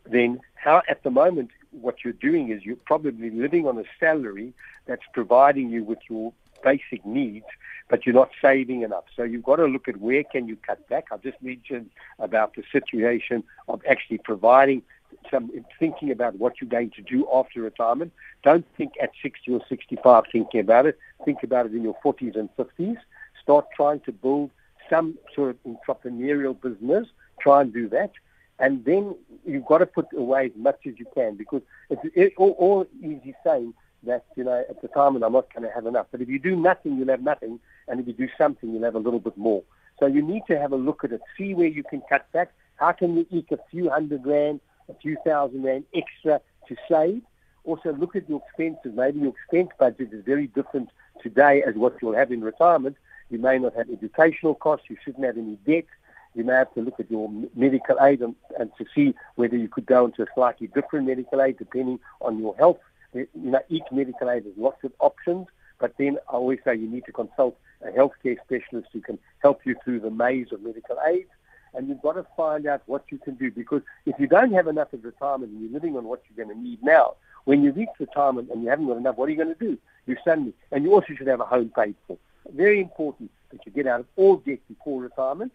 then 0.10 0.40
how 0.56 0.82
at 0.90 1.04
the 1.04 1.12
moment 1.12 1.50
what 1.72 2.06
you're 2.06 2.14
doing 2.14 2.52
is 2.52 2.64
you're 2.64 2.78
probably 2.78 3.30
living 3.30 3.68
on 3.68 3.78
a 3.78 3.84
salary 4.00 4.54
that's 4.86 5.02
providing 5.14 5.70
you 5.70 5.84
with 5.84 6.00
your 6.10 6.32
basic 6.64 7.06
needs, 7.06 7.46
but 7.90 8.06
you're 8.06 8.16
not 8.16 8.30
saving 8.42 8.84
enough. 8.84 9.04
So 9.16 9.24
you've 9.24 9.44
got 9.44 9.58
to 9.58 9.66
look 9.66 9.90
at 9.90 9.98
where 9.98 10.24
can 10.24 10.48
you 10.48 10.56
cut 10.56 10.88
back. 10.88 11.08
I've 11.12 11.24
just 11.24 11.42
mentioned 11.42 11.90
about 12.18 12.56
the 12.56 12.64
situation 12.72 13.44
of 13.68 13.82
actually 13.90 14.20
providing 14.20 14.84
some 15.30 15.52
thinking 15.80 16.12
about 16.12 16.38
what 16.38 16.60
you're 16.60 16.70
going 16.70 16.92
to 16.92 17.02
do 17.02 17.28
after 17.34 17.62
retirement. 17.62 18.12
Don't 18.44 18.66
think 18.76 18.94
at 19.02 19.12
60 19.22 19.54
or 19.54 19.62
65 19.68 20.24
thinking 20.32 20.60
about 20.60 20.86
it. 20.86 20.98
Think 21.26 21.44
about 21.44 21.68
it 21.68 21.74
in 21.74 21.84
your 21.84 21.98
40s 22.04 22.38
and 22.38 22.50
50s. 22.58 22.98
Start 23.42 23.68
trying 23.76 24.00
to 24.02 24.12
build 24.12 24.52
some 24.90 25.18
sort 25.36 25.52
of 25.52 25.58
entrepreneurial 25.64 26.60
business. 26.60 27.08
Try 27.40 27.62
and 27.62 27.74
do 27.74 27.88
that. 27.90 28.12
And 28.60 28.86
then 28.86 29.16
you've 29.46 29.66
got 29.66 29.80
to 29.80 29.86
put 29.86 30.08
away 30.16 30.46
as 30.48 30.52
much 30.56 30.82
as 30.86 30.94
you 30.98 31.06
can 31.16 31.36
because 31.36 31.62
it's 31.90 32.02
it, 32.16 32.34
all, 32.38 32.52
all 32.52 32.88
easy 33.00 33.34
saying 33.44 33.74
that, 34.04 34.26
you 34.36 34.44
know, 34.44 34.64
at 34.70 34.82
retirement 34.84 35.26
I'm 35.26 35.34
not 35.34 35.52
going 35.54 35.68
to 35.68 35.74
have 35.74 35.86
enough. 35.86 36.08
But 36.12 36.22
if 36.22 36.30
you 36.30 36.40
do 36.40 36.56
nothing, 36.56 36.98
you'll 36.98 37.10
have 37.10 37.24
nothing. 37.24 37.60
And 37.88 38.00
if 38.00 38.08
you 38.08 38.14
do 38.14 38.30
something, 38.38 38.72
you'll 38.72 38.84
have 38.84 38.96
a 38.96 39.00
little 39.00 39.20
bit 39.20 39.38
more. 39.38 39.64
So 40.00 40.06
you 40.06 40.22
need 40.22 40.44
to 40.48 40.60
have 40.60 40.72
a 40.72 40.76
look 40.76 41.04
at 41.04 41.12
it, 41.12 41.22
see 41.38 41.54
where 41.54 41.68
you 41.68 41.84
can 41.84 42.02
cut 42.10 42.32
back. 42.32 42.52
How 42.76 42.92
can 42.92 43.16
you 43.16 43.26
eke 43.30 43.52
a 43.52 43.60
few 43.70 43.90
hundred 43.90 44.26
rand 44.26 44.60
a 44.92 45.00
few 45.02 45.18
thousand 45.26 45.64
rand 45.64 45.86
extra 45.94 46.42
to 46.68 46.76
save. 46.90 47.22
Also 47.64 47.94
look 47.94 48.16
at 48.16 48.30
your 48.30 48.42
expenses. 48.48 48.94
Maybe 48.96 49.20
your 49.20 49.34
expense 49.34 49.70
budget 49.78 50.10
is 50.12 50.24
very 50.26 50.48
different 50.48 50.90
today 51.22 51.64
as 51.66 51.76
what 51.76 51.96
you'll 52.02 52.16
have 52.16 52.32
in 52.32 52.42
retirement. 52.42 52.98
You 53.30 53.40
may 53.40 53.58
not 53.60 53.76
have 53.76 53.90
educational 53.90 54.56
costs. 54.56 54.88
You 54.90 54.98
shouldn't 55.04 55.26
have 55.26 55.38
any 55.38 55.58
debt. 55.66 55.86
You 56.34 56.44
may 56.44 56.54
have 56.54 56.74
to 56.74 56.82
look 56.82 57.00
at 57.00 57.12
your 57.12 57.30
medical 57.56 57.98
aid 58.02 58.22
and, 58.22 58.36
and 58.58 58.72
to 58.78 58.86
see 58.96 59.14
whether 59.36 59.58
you 59.58 59.68
could 59.68 59.86
go 59.86 60.06
into 60.06 60.24
a 60.24 60.28
slightly 60.34 60.68
different 60.68 61.08
medical 61.08 61.42
aid 61.42 61.58
depending 61.58 62.00
on 62.22 62.40
your 62.40 62.56
health. 62.58 62.80
You 63.14 63.28
know, 63.36 63.60
each 63.70 63.84
medical 63.92 64.30
aid 64.30 64.46
has 64.46 64.54
lots 64.56 64.84
of 64.84 64.94
options, 65.00 65.48
but 65.80 65.94
then 65.98 66.18
I 66.30 66.34
always 66.34 66.60
say 66.64 66.76
you 66.76 66.90
need 66.90 67.06
to 67.06 67.12
consult 67.12 67.58
a 67.82 67.90
healthcare 67.90 68.38
specialist 68.46 68.90
who 68.94 69.02
can 69.02 69.20
help 69.40 69.66
you 69.66 69.76
through 69.84 70.00
the 70.00 70.12
maze 70.12 70.48
of 70.52 70.62
medical 70.62 70.98
aid 71.06 71.28
and 71.74 71.88
you've 71.88 72.02
got 72.02 72.14
to 72.14 72.26
find 72.36 72.66
out 72.66 72.82
what 72.86 73.04
you 73.10 73.18
can 73.18 73.36
do 73.36 73.52
because 73.52 73.82
if 74.06 74.20
you 74.20 74.28
don't 74.28 74.54
have 74.54 74.68
enough 74.68 74.90
at 74.94 75.04
retirement 75.04 75.52
and 75.52 75.62
you're 75.62 75.72
living 75.72 75.96
on 75.96 76.06
what 76.06 76.22
you're 76.30 76.46
going 76.46 76.56
to 76.56 76.62
need 76.62 76.84
now, 76.84 77.16
when 77.46 77.64
you 77.64 77.72
reach 77.72 77.90
retirement 78.00 78.50
and 78.52 78.64
you 78.64 78.70
haven't 78.70 78.88
got 78.88 78.98
enough, 78.98 79.18
what 79.18 79.28
are 79.28 79.32
you 79.32 79.38
going 79.38 79.56
to 79.56 79.60
do? 79.60 79.78
You 80.06 80.18
suddenly, 80.24 80.54
and 80.72 80.84
you 80.84 80.94
also 80.94 81.14
should 81.16 81.28
have 81.28 81.40
a 81.40 81.46
home 81.46 81.72
paid 81.76 81.96
for. 82.08 82.18
Very 82.54 82.82
important 82.82 83.32
that 83.52 83.66
you 83.66 83.72
get 83.72 83.88
out 83.88 84.02
of 84.02 84.06
all 84.16 84.38
debt 84.38 84.60
before 84.68 85.02
retirement 85.02 85.52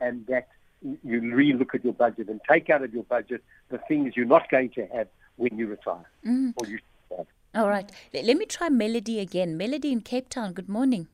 and 0.00 0.26
that 0.26 0.48
you 0.82 1.20
re-look 1.34 1.74
at 1.74 1.84
your 1.84 1.92
budget 1.92 2.28
and 2.28 2.40
take 2.48 2.70
out 2.70 2.82
of 2.82 2.94
your 2.94 3.02
budget 3.04 3.42
the 3.68 3.78
things 3.88 4.16
you're 4.16 4.26
not 4.26 4.48
going 4.50 4.70
to 4.70 4.86
have 4.86 5.08
when 5.36 5.56
you 5.58 5.66
retire 5.66 6.08
mm. 6.24 6.52
or 6.56 6.66
you 6.66 6.78
have. 7.16 7.26
All 7.54 7.68
right. 7.68 7.90
Let 8.12 8.36
me 8.36 8.46
try 8.46 8.68
Melody 8.68 9.18
again. 9.18 9.56
Melody 9.56 9.90
in 9.90 10.00
Cape 10.00 10.28
Town, 10.28 10.52
good 10.52 10.68
morning. 10.68 11.08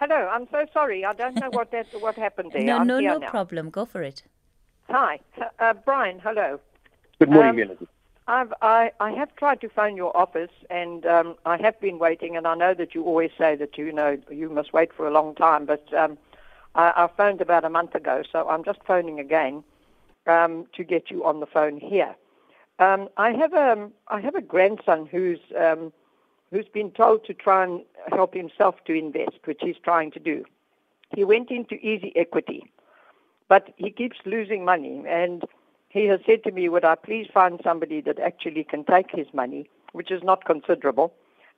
Hello, 0.00 0.30
I'm 0.32 0.48
so 0.50 0.64
sorry. 0.72 1.04
I 1.04 1.12
don't 1.12 1.34
know 1.34 1.50
what 1.50 1.72
that 1.72 1.88
what 2.00 2.16
happened 2.16 2.52
there. 2.54 2.62
no, 2.66 2.78
I'm 2.78 2.86
no, 2.86 3.00
no 3.00 3.18
now. 3.18 3.28
problem. 3.28 3.68
Go 3.68 3.84
for 3.84 4.02
it. 4.02 4.22
Hi, 4.88 5.20
uh, 5.58 5.74
Bryan. 5.74 6.18
Hello. 6.18 6.58
Good 7.18 7.28
morning, 7.28 7.50
um, 7.50 7.56
Melody. 7.56 7.86
I've, 8.26 8.52
I, 8.62 8.92
I 8.98 9.10
have 9.10 9.36
tried 9.36 9.60
to 9.60 9.68
phone 9.68 9.98
your 9.98 10.16
office, 10.16 10.50
and 10.70 11.04
um, 11.04 11.34
I 11.44 11.58
have 11.58 11.78
been 11.82 11.98
waiting. 11.98 12.34
And 12.34 12.46
I 12.46 12.54
know 12.54 12.72
that 12.72 12.94
you 12.94 13.04
always 13.04 13.30
say 13.36 13.56
that 13.56 13.76
you 13.76 13.92
know 13.92 14.16
you 14.30 14.48
must 14.48 14.72
wait 14.72 14.90
for 14.90 15.06
a 15.06 15.10
long 15.10 15.34
time, 15.34 15.66
but 15.66 15.92
um, 15.92 16.16
I, 16.74 16.92
I 16.96 17.08
phoned 17.14 17.42
about 17.42 17.66
a 17.66 17.70
month 17.70 17.94
ago, 17.94 18.22
so 18.32 18.48
I'm 18.48 18.64
just 18.64 18.78
phoning 18.86 19.20
again 19.20 19.62
um, 20.26 20.64
to 20.76 20.82
get 20.82 21.10
you 21.10 21.26
on 21.26 21.40
the 21.40 21.46
phone 21.46 21.76
here. 21.76 22.16
Um, 22.78 23.10
I 23.18 23.32
have 23.32 23.52
a 23.52 23.72
um, 23.72 23.92
have 24.18 24.34
a 24.34 24.40
grandson 24.40 25.04
who's 25.04 25.40
um, 25.58 25.92
who's 26.50 26.68
been 26.68 26.90
told 26.90 27.24
to 27.24 27.34
try 27.34 27.64
and 27.64 27.82
help 28.08 28.34
himself 28.34 28.76
to 28.86 28.92
invest, 28.92 29.38
which 29.44 29.60
he's 29.62 29.76
trying 29.82 30.10
to 30.12 30.18
do. 30.18 30.44
He 31.14 31.24
went 31.24 31.50
into 31.50 31.74
easy 31.74 32.12
equity, 32.16 32.70
but 33.48 33.72
he 33.76 33.90
keeps 33.90 34.18
losing 34.24 34.64
money. 34.64 35.02
And 35.08 35.44
he 35.88 36.06
has 36.06 36.20
said 36.26 36.44
to 36.44 36.52
me, 36.52 36.68
Would 36.68 36.84
I 36.84 36.94
please 36.94 37.28
find 37.32 37.60
somebody 37.62 38.00
that 38.02 38.18
actually 38.18 38.64
can 38.64 38.84
take 38.84 39.10
his 39.10 39.26
money, 39.32 39.68
which 39.92 40.10
is 40.10 40.22
not 40.22 40.44
considerable, 40.44 41.12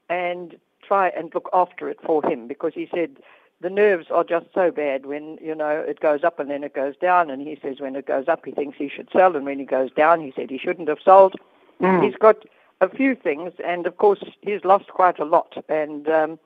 and 0.08 0.56
try 0.82 1.08
and 1.08 1.34
look 1.34 1.48
after 1.52 1.88
it 1.88 1.98
for 2.04 2.24
him? 2.24 2.48
Because 2.48 2.72
he 2.74 2.88
said, 2.94 3.18
the 3.62 3.70
nerves 3.70 4.08
are 4.10 4.24
just 4.24 4.46
so 4.52 4.70
bad 4.70 5.06
when 5.06 5.38
you 5.40 5.54
know 5.54 5.84
it 5.86 6.00
goes 6.00 6.24
up 6.24 6.38
and 6.40 6.50
then 6.50 6.64
it 6.64 6.74
goes 6.74 6.96
down 6.96 7.30
and 7.30 7.40
he 7.40 7.56
says 7.62 7.78
when 7.78 7.94
it 7.94 8.06
goes 8.06 8.26
up 8.26 8.44
he 8.44 8.50
thinks 8.50 8.76
he 8.76 8.88
should 8.88 9.08
sell 9.12 9.36
and 9.36 9.46
when 9.46 9.60
it 9.60 9.70
goes 9.70 9.90
down 9.92 10.20
he 10.20 10.32
said 10.34 10.50
he 10.50 10.58
shouldn't 10.58 10.88
have 10.88 10.98
sold 11.02 11.36
mm. 11.80 12.04
he's 12.04 12.16
got 12.16 12.44
a 12.82 12.88
few 12.88 13.14
things, 13.14 13.52
and 13.64 13.86
of 13.86 13.96
course 13.96 14.22
he's 14.40 14.64
lost 14.64 14.88
quite 14.88 15.18
a 15.18 15.24
lot, 15.24 15.56
and 15.68 16.08
um, 16.08 16.38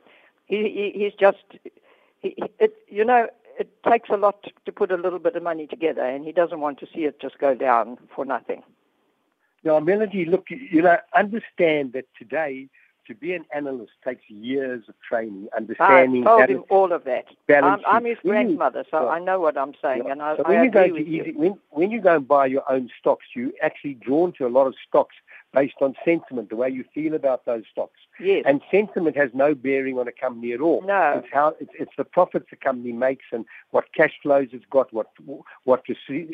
he, 0.45 0.93
he, 0.95 1.01
he's 1.01 1.15
just, 1.15 1.45
he, 2.21 2.37
it, 2.59 2.75
you 2.89 3.05
know, 3.05 3.29
it 3.59 3.71
takes 3.89 4.11
a 4.11 4.17
lot 4.17 4.47
to 4.67 4.73
put 4.73 4.93
a 4.93 4.97
little 4.97 5.19
bit 5.19 5.35
of 5.35 5.43
money 5.43 5.67
together, 5.67 6.03
and 6.03 6.25
he 6.25 6.33
doesn't 6.33 6.61
want 6.61 6.79
to 6.81 6.87
see 6.95 7.05
it 7.05 7.21
just 7.21 7.39
go 7.39 7.55
down 7.55 7.97
for 8.15 8.25
nothing. 8.25 8.63
Now, 9.65 9.81
Melody, 9.81 10.27
look, 10.27 10.47
you 10.51 10.83
know, 10.83 10.99
understand 11.15 11.95
that 11.95 12.05
today 12.19 12.69
to 13.07 13.15
be 13.15 13.33
an 13.33 13.45
analyst 13.55 13.93
takes 14.05 14.29
years 14.29 14.83
of 14.89 14.95
training, 15.01 15.49
understanding. 15.57 16.27
I 16.27 16.31
told 16.31 16.51
him 16.51 16.65
all 16.69 16.93
of 16.93 17.05
that. 17.05 17.27
I'm, 17.49 17.81
I'm, 17.87 18.05
his 18.05 18.19
grandmother, 18.23 18.85
so 18.91 19.05
yeah. 19.05 19.09
I 19.09 19.19
know 19.21 19.41
what 19.41 19.57
I'm 19.57 19.75
saying, 19.81 20.03
yeah. 20.07 20.13
and 20.13 20.23
I, 20.23 20.37
so 20.37 20.43
when 20.45 20.59
I 20.59 20.63
you 20.65 20.69
agree 20.69 20.93
with 20.93 21.03
easy, 21.03 21.31
you. 21.31 21.39
When, 21.39 21.59
when 21.71 21.91
you 21.91 22.01
go 22.01 22.17
and 22.17 22.27
buy 22.27 22.47
your 22.47 22.71
own 22.71 22.91
stocks, 22.99 23.27
you're 23.35 23.53
actually 23.63 23.95
drawn 23.95 24.33
to 24.35 24.47
a 24.47 24.51
lot 24.51 24.67
of 24.67 24.75
stocks 24.89 25.15
based 25.57 25.77
on 25.81 25.95
sentiment, 26.05 26.51
the 26.51 26.57
way 26.57 26.69
you 26.69 26.85
feel 26.95 27.15
about 27.15 27.47
those 27.47 27.63
stocks. 27.73 27.99
Yes. 28.21 28.45
And 28.47 28.61
sentiment 28.71 29.17
has 29.17 29.31
no 29.33 29.55
bearing 29.55 29.99
on 29.99 30.07
a 30.07 30.13
company 30.13 30.53
at 30.53 30.61
all. 30.61 30.83
No. 30.87 31.23
It's 31.25 31.33
how 31.33 31.55
it's, 31.59 31.71
it's 31.81 31.93
the 31.97 32.05
profits 32.05 32.49
the 32.51 32.57
company 32.57 32.93
makes 32.93 33.25
and 33.33 33.47
what 33.71 33.87
cash 33.95 34.13
flows 34.23 34.49
it's 34.53 34.67
got, 34.69 34.93
what 34.93 35.07
what 35.65 35.83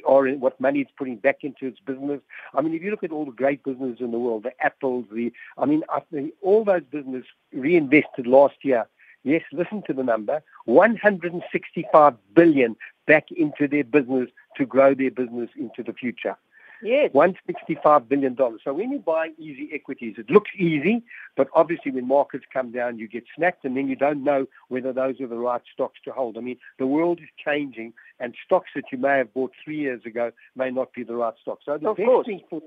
or 0.04 0.28
what 0.30 0.60
money 0.60 0.80
it's 0.80 0.90
putting 0.98 1.16
back 1.16 1.44
into 1.44 1.66
its 1.66 1.78
business. 1.78 2.20
I 2.52 2.62
mean, 2.62 2.74
if 2.74 2.82
you 2.82 2.90
look 2.90 3.04
at 3.04 3.12
all 3.12 3.24
the 3.24 3.30
great 3.30 3.62
businesses 3.62 4.00
in 4.00 4.10
the 4.10 4.18
world, 4.18 4.42
the 4.42 4.60
Apples, 4.60 5.06
the 5.12 5.32
I 5.56 5.66
mean, 5.66 5.84
I 5.88 6.00
think 6.12 6.34
all 6.42 6.64
those 6.64 6.82
businesses 6.90 7.28
reinvested 7.52 8.26
last 8.26 8.56
year. 8.62 8.88
Yes, 9.22 9.42
listen 9.52 9.84
to 9.86 9.92
the 9.92 10.02
number: 10.02 10.42
165 10.64 12.14
billion 12.34 12.74
back 13.06 13.30
into 13.30 13.68
their 13.68 13.84
business 13.84 14.30
to 14.56 14.66
grow 14.66 14.94
their 14.94 15.12
business 15.12 15.50
into 15.56 15.84
the 15.84 15.92
future. 15.92 16.36
Yes. 16.82 17.12
$165 17.12 18.08
billion. 18.08 18.36
So 18.36 18.74
when 18.74 18.90
you 18.90 18.98
buy 18.98 19.30
easy 19.38 19.70
equities, 19.72 20.16
it 20.18 20.30
looks 20.30 20.50
easy, 20.58 21.02
but 21.36 21.48
obviously 21.54 21.92
when 21.92 22.08
markets 22.08 22.44
come 22.52 22.72
down, 22.72 22.98
you 22.98 23.08
get 23.08 23.24
snapped, 23.36 23.64
and 23.64 23.76
then 23.76 23.88
you 23.88 23.96
don't 23.96 24.24
know 24.24 24.46
whether 24.68 24.92
those 24.92 25.20
are 25.20 25.28
the 25.28 25.36
right 25.36 25.62
stocks 25.72 26.00
to 26.04 26.12
hold. 26.12 26.36
I 26.36 26.40
mean, 26.40 26.58
the 26.78 26.86
world 26.86 27.20
is 27.20 27.28
changing, 27.42 27.92
and 28.18 28.34
stocks 28.44 28.70
that 28.74 28.84
you 28.90 28.98
may 28.98 29.18
have 29.18 29.32
bought 29.32 29.52
three 29.64 29.78
years 29.78 30.04
ago 30.04 30.32
may 30.56 30.70
not 30.70 30.92
be 30.92 31.04
the 31.04 31.14
right 31.14 31.34
stocks. 31.40 31.64
So 31.66 31.78
the 31.78 31.90
of 31.90 31.96
best 31.96 32.06
course. 32.06 32.26
thing 32.26 32.42
for 32.50 32.62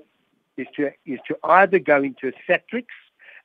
is 0.56 0.66
to, 0.76 0.90
is 1.04 1.20
to 1.28 1.36
either 1.44 1.78
go 1.78 2.02
into 2.02 2.28
a 2.28 2.32
Satrix, 2.50 2.86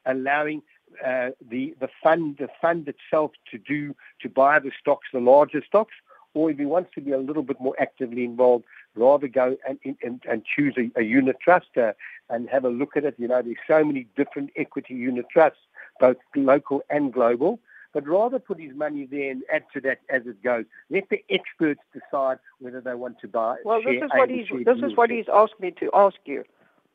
allowing 0.06 0.62
uh, 1.06 1.32
the, 1.50 1.76
the 1.80 1.90
fund 2.04 2.38
the 2.38 2.50
fund 2.62 2.88
itself 2.88 3.32
to 3.52 3.58
do 3.58 3.96
to 4.22 4.30
buy 4.30 4.60
the 4.60 4.72
stocks, 4.80 5.08
the 5.14 5.20
larger 5.20 5.62
stocks, 5.66 5.94
or 6.34 6.50
if 6.52 6.58
he 6.58 6.66
wants 6.66 6.92
to 6.96 7.02
be 7.02 7.12
a 7.12 7.18
little 7.18 7.44
bit 7.44 7.60
more 7.60 7.76
actively 7.80 8.24
involved, 8.24 8.66
rather 8.96 9.28
go 9.28 9.58
and, 9.68 9.80
and, 10.04 10.22
and 10.30 10.44
choose 10.46 10.76
a, 10.78 11.00
a 11.00 11.04
unit 11.04 11.38
trust 11.42 11.78
uh, 11.78 11.94
and 12.30 12.50
have 12.50 12.66
a 12.66 12.70
look 12.70 12.96
at 12.96 13.06
it. 13.06 13.16
You 13.18 13.28
know, 13.28 13.42
there's 13.42 13.58
so 13.68 13.84
many 13.84 14.08
different 14.16 14.52
equity 14.56 14.94
unit 14.94 15.26
trusts, 15.32 15.60
both 16.00 16.18
local 16.36 16.82
and 16.90 17.14
global. 17.14 17.60
But 17.94 18.08
rather 18.08 18.40
put 18.40 18.58
his 18.58 18.74
money 18.74 19.06
there 19.06 19.32
and 19.32 19.44
add 19.54 19.66
to 19.74 19.82
that 19.82 20.00
as 20.10 20.26
it 20.26 20.42
goes. 20.42 20.64
Let 20.90 21.10
the 21.10 21.26
experts 21.30 21.82
decide 21.92 22.38
whether 22.60 22.80
they 22.80 22.96
want 22.96 23.20
to 23.20 23.28
buy. 23.28 23.58
Well, 23.66 23.82
this 23.84 24.02
is 24.02 24.10
what 24.16 24.30
he's 24.30 24.48
this 24.66 24.78
is 24.78 24.96
what 24.96 25.10
he's 25.10 25.26
asked 25.32 25.60
me 25.60 25.72
to 25.72 25.90
ask 25.94 26.16
you. 26.24 26.46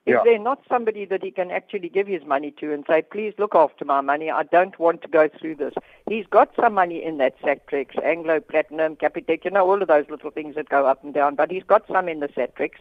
Is 0.07 0.13
Yeah. 0.13 0.23
there 0.25 0.39
not 0.39 0.61
somebody 0.69 1.05
that 1.05 1.23
he 1.25 1.33
can 1.33 1.51
actually 1.51 1.89
give 1.89 2.07
his 2.07 2.25
money 2.25 2.53
to 2.53 2.73
and 2.73 2.87
say, 2.87 3.03
please 3.03 3.35
look 3.39 3.57
after 3.57 3.85
my 3.85 4.01
money. 4.01 4.31
I 4.31 4.45
don't 4.45 4.79
want 4.79 5.03
to 5.03 5.09
go 5.09 5.27
through 5.29 5.57
this. 5.57 5.75
He's 6.09 6.27
got 6.29 6.55
some 6.55 6.75
money 6.75 7.03
in 7.03 7.19
that 7.19 7.39
Satrix, 7.41 8.01
Anglo 8.05 8.39
Platinum, 8.39 8.95
Capitec, 8.97 9.45
you 9.45 9.51
know, 9.51 9.69
all 9.69 9.83
of 9.83 9.89
those 9.89 10.09
little 10.09 10.31
things 10.31 10.55
that 10.55 10.69
go 10.69 10.87
up 10.87 11.03
and 11.03 11.13
down, 11.13 11.35
but 11.35 11.51
he's 11.51 11.65
got 11.65 11.87
some 11.89 12.09
in 12.09 12.21
the 12.21 12.29
Satrix. 12.29 12.75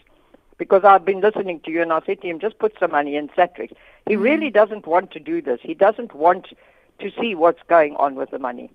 because 0.58 0.84
I've 0.84 1.06
been 1.06 1.22
listening 1.22 1.60
to 1.62 1.72
you 1.72 1.82
and 1.82 1.92
I 1.92 2.02
said 2.06 2.22
to 2.22 2.28
him, 2.28 2.40
just 2.40 2.60
put 2.60 2.74
some 2.80 2.92
money 2.92 3.16
in 3.16 3.28
Satrix. 3.30 3.74
He 4.08 4.14
mm-hmm. 4.14 4.22
really 4.22 4.50
doesn't 4.50 4.88
want 4.88 5.12
to 5.12 5.20
do 5.20 5.42
this. 5.42 5.60
He 5.62 5.74
doesn't 5.74 6.14
want 6.14 6.48
to 7.00 7.12
see 7.20 7.36
what's 7.36 7.62
going 7.68 7.96
on 7.98 8.16
with 8.16 8.32
the 8.32 8.40
money. 8.40 8.72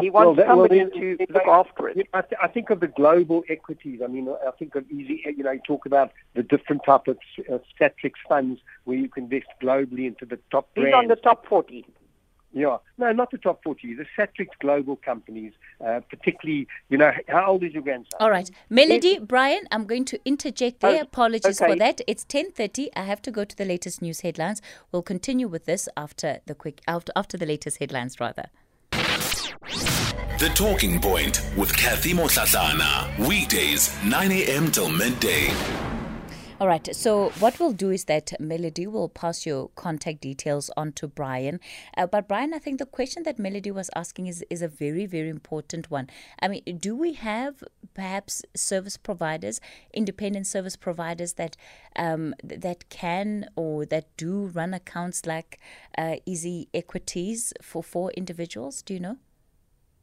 He 0.00 0.10
wants 0.10 0.38
that- 0.38 0.46
somebody 0.46 0.78
then- 0.78 0.90
to 0.92 1.16
then 1.18 1.26
look 1.30 1.46
after 1.46 1.88
it. 1.88 2.08
I, 2.14 2.22
th- 2.22 2.38
I 2.42 2.48
think 2.48 2.70
of 2.70 2.80
the 2.80 2.88
global 2.88 3.42
equities. 3.48 4.00
I 4.02 4.06
mean, 4.06 4.28
I 4.28 4.50
think 4.52 4.74
of 4.74 4.90
easy. 4.90 5.22
You 5.26 5.44
know, 5.44 5.50
you 5.52 5.60
talk 5.66 5.86
about 5.86 6.12
the 6.34 6.42
different 6.42 6.82
type 6.84 7.08
of 7.08 7.18
uh, 7.50 7.58
Satrix 7.80 8.12
funds 8.28 8.60
where 8.84 8.96
you 8.96 9.08
can 9.08 9.24
invest 9.24 9.46
globally 9.62 10.06
into 10.06 10.24
the 10.24 10.38
top 10.50 10.68
He's 10.74 10.82
brands. 10.82 10.96
on 10.96 11.08
the 11.08 11.16
top 11.16 11.46
40. 11.46 11.84
Yeah, 12.54 12.76
no, 12.98 13.12
not 13.12 13.30
the 13.30 13.38
top 13.38 13.62
forty. 13.64 13.94
The 13.94 14.04
Satrix 14.14 14.48
global 14.60 14.96
companies, 14.96 15.54
uh, 15.82 16.00
particularly. 16.10 16.68
You 16.90 16.98
know, 16.98 17.10
how 17.26 17.46
old 17.46 17.64
is 17.64 17.72
your 17.72 17.82
grandson? 17.82 18.10
All 18.20 18.30
right, 18.30 18.50
Melody, 18.68 19.18
Bryan, 19.18 19.62
I'm 19.70 19.86
going 19.86 20.04
to 20.04 20.20
interject 20.26 20.80
there. 20.80 20.98
Oh, 20.98 21.00
Apologies 21.00 21.58
for 21.60 21.74
that. 21.76 22.02
It's 22.06 22.26
10:30. 22.26 22.90
I 22.94 23.04
have 23.04 23.22
to 23.22 23.30
go 23.30 23.44
to 23.44 23.56
the 23.56 23.64
latest 23.64 24.02
news 24.02 24.20
headlines. 24.20 24.60
We'll 24.92 25.00
continue 25.00 25.48
with 25.48 25.64
this 25.64 25.88
after 25.96 26.40
the 26.44 26.54
quick 26.54 26.82
after 26.86 27.10
after 27.16 27.38
the 27.38 27.46
latest 27.46 27.78
headlines, 27.78 28.20
rather. 28.20 28.50
The 29.62 30.50
Talking 30.54 31.00
Point 31.00 31.40
with 31.56 31.76
Kathy 31.76 32.12
Mohlahlana. 32.12 33.28
Weekdays, 33.28 33.92
9 34.04 34.32
a.m. 34.32 34.72
till 34.72 34.88
midday. 34.88 35.54
All 36.60 36.66
right. 36.66 36.94
So 36.94 37.30
what 37.38 37.58
we'll 37.60 37.72
do 37.72 37.90
is 37.90 38.04
that 38.04 38.32
Melody 38.40 38.86
will 38.88 39.08
pass 39.08 39.46
your 39.46 39.68
contact 39.76 40.20
details 40.20 40.70
on 40.76 40.92
to 40.92 41.06
Bryan. 41.06 41.60
Uh, 41.96 42.06
but 42.06 42.26
Bryan, 42.28 42.54
I 42.54 42.58
think 42.58 42.78
the 42.78 42.86
question 42.86 43.22
that 43.22 43.38
Melody 43.38 43.70
was 43.70 43.88
asking 43.94 44.26
is 44.26 44.44
is 44.50 44.62
a 44.62 44.68
very 44.68 45.06
very 45.06 45.28
important 45.28 45.90
one. 45.92 46.08
I 46.40 46.48
mean, 46.48 46.62
do 46.78 46.96
we 46.96 47.14
have 47.14 47.62
perhaps 47.94 48.42
service 48.54 48.96
providers, 48.96 49.60
independent 49.92 50.46
service 50.46 50.76
providers 50.76 51.34
that 51.34 51.56
um, 51.96 52.34
that 52.42 52.88
can 52.90 53.48
or 53.56 53.84
that 53.86 54.16
do 54.16 54.46
run 54.46 54.74
accounts 54.74 55.26
like 55.26 55.60
uh, 55.98 56.16
Easy 56.26 56.68
Equities 56.74 57.52
for 57.60 57.82
for 57.82 58.10
individuals? 58.12 58.82
Do 58.82 58.94
you 58.94 59.00
know? 59.00 59.18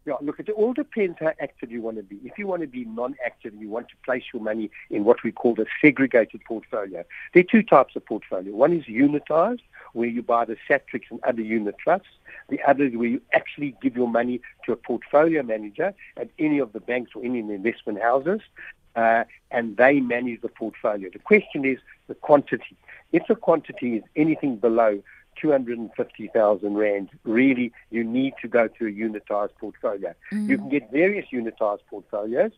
Yeah, 0.09 0.15
look, 0.21 0.39
it 0.39 0.49
all 0.49 0.73
depends 0.73 1.17
how 1.19 1.33
active 1.39 1.69
you 1.69 1.83
want 1.83 1.97
to 1.97 2.03
be. 2.03 2.19
If 2.23 2.39
you 2.39 2.47
want 2.47 2.63
to 2.63 2.67
be 2.67 2.83
non-active 2.83 3.53
and 3.53 3.61
you 3.61 3.69
want 3.69 3.89
to 3.89 3.95
place 4.03 4.23
your 4.33 4.41
money 4.41 4.71
in 4.89 5.03
what 5.03 5.21
we 5.23 5.31
call 5.31 5.53
a 5.61 5.65
segregated 5.79 6.43
portfolio, 6.45 7.03
there 7.35 7.41
are 7.41 7.43
two 7.43 7.61
types 7.61 7.95
of 7.95 8.07
portfolio. 8.07 8.51
One 8.55 8.73
is 8.73 8.85
unitized, 8.85 9.61
where 9.93 10.07
you 10.07 10.23
buy 10.23 10.45
the 10.45 10.57
Satrix 10.67 11.03
and 11.11 11.19
other 11.23 11.43
unit 11.43 11.75
trusts. 11.77 12.07
The 12.49 12.59
other 12.67 12.85
is 12.85 12.95
where 12.95 13.07
you 13.07 13.21
actually 13.33 13.75
give 13.83 13.95
your 13.95 14.07
money 14.07 14.41
to 14.65 14.71
a 14.71 14.75
portfolio 14.75 15.43
manager 15.43 15.93
at 16.17 16.29
any 16.39 16.57
of 16.57 16.73
the 16.73 16.79
banks 16.79 17.11
or 17.13 17.23
any 17.23 17.41
of 17.41 17.47
the 17.47 17.53
investment 17.53 18.01
houses, 18.01 18.41
uh, 18.95 19.25
and 19.51 19.77
they 19.77 19.99
manage 19.99 20.41
the 20.41 20.49
portfolio. 20.49 21.11
The 21.13 21.19
question 21.19 21.65
is 21.65 21.77
the 22.07 22.15
quantity. 22.15 22.75
If 23.11 23.27
the 23.27 23.35
quantity 23.35 23.97
is 23.97 24.03
anything 24.15 24.55
below 24.55 25.03
250,000 25.39 26.75
rand, 26.75 27.09
really 27.23 27.71
you 27.89 28.03
need 28.03 28.33
to 28.41 28.47
go 28.47 28.67
to 28.67 28.87
a 28.87 28.91
unitized 28.91 29.55
portfolio. 29.59 30.13
You 30.31 30.57
can 30.57 30.69
get 30.69 30.91
various 30.91 31.25
unitized 31.31 31.81
portfolios. 31.89 32.51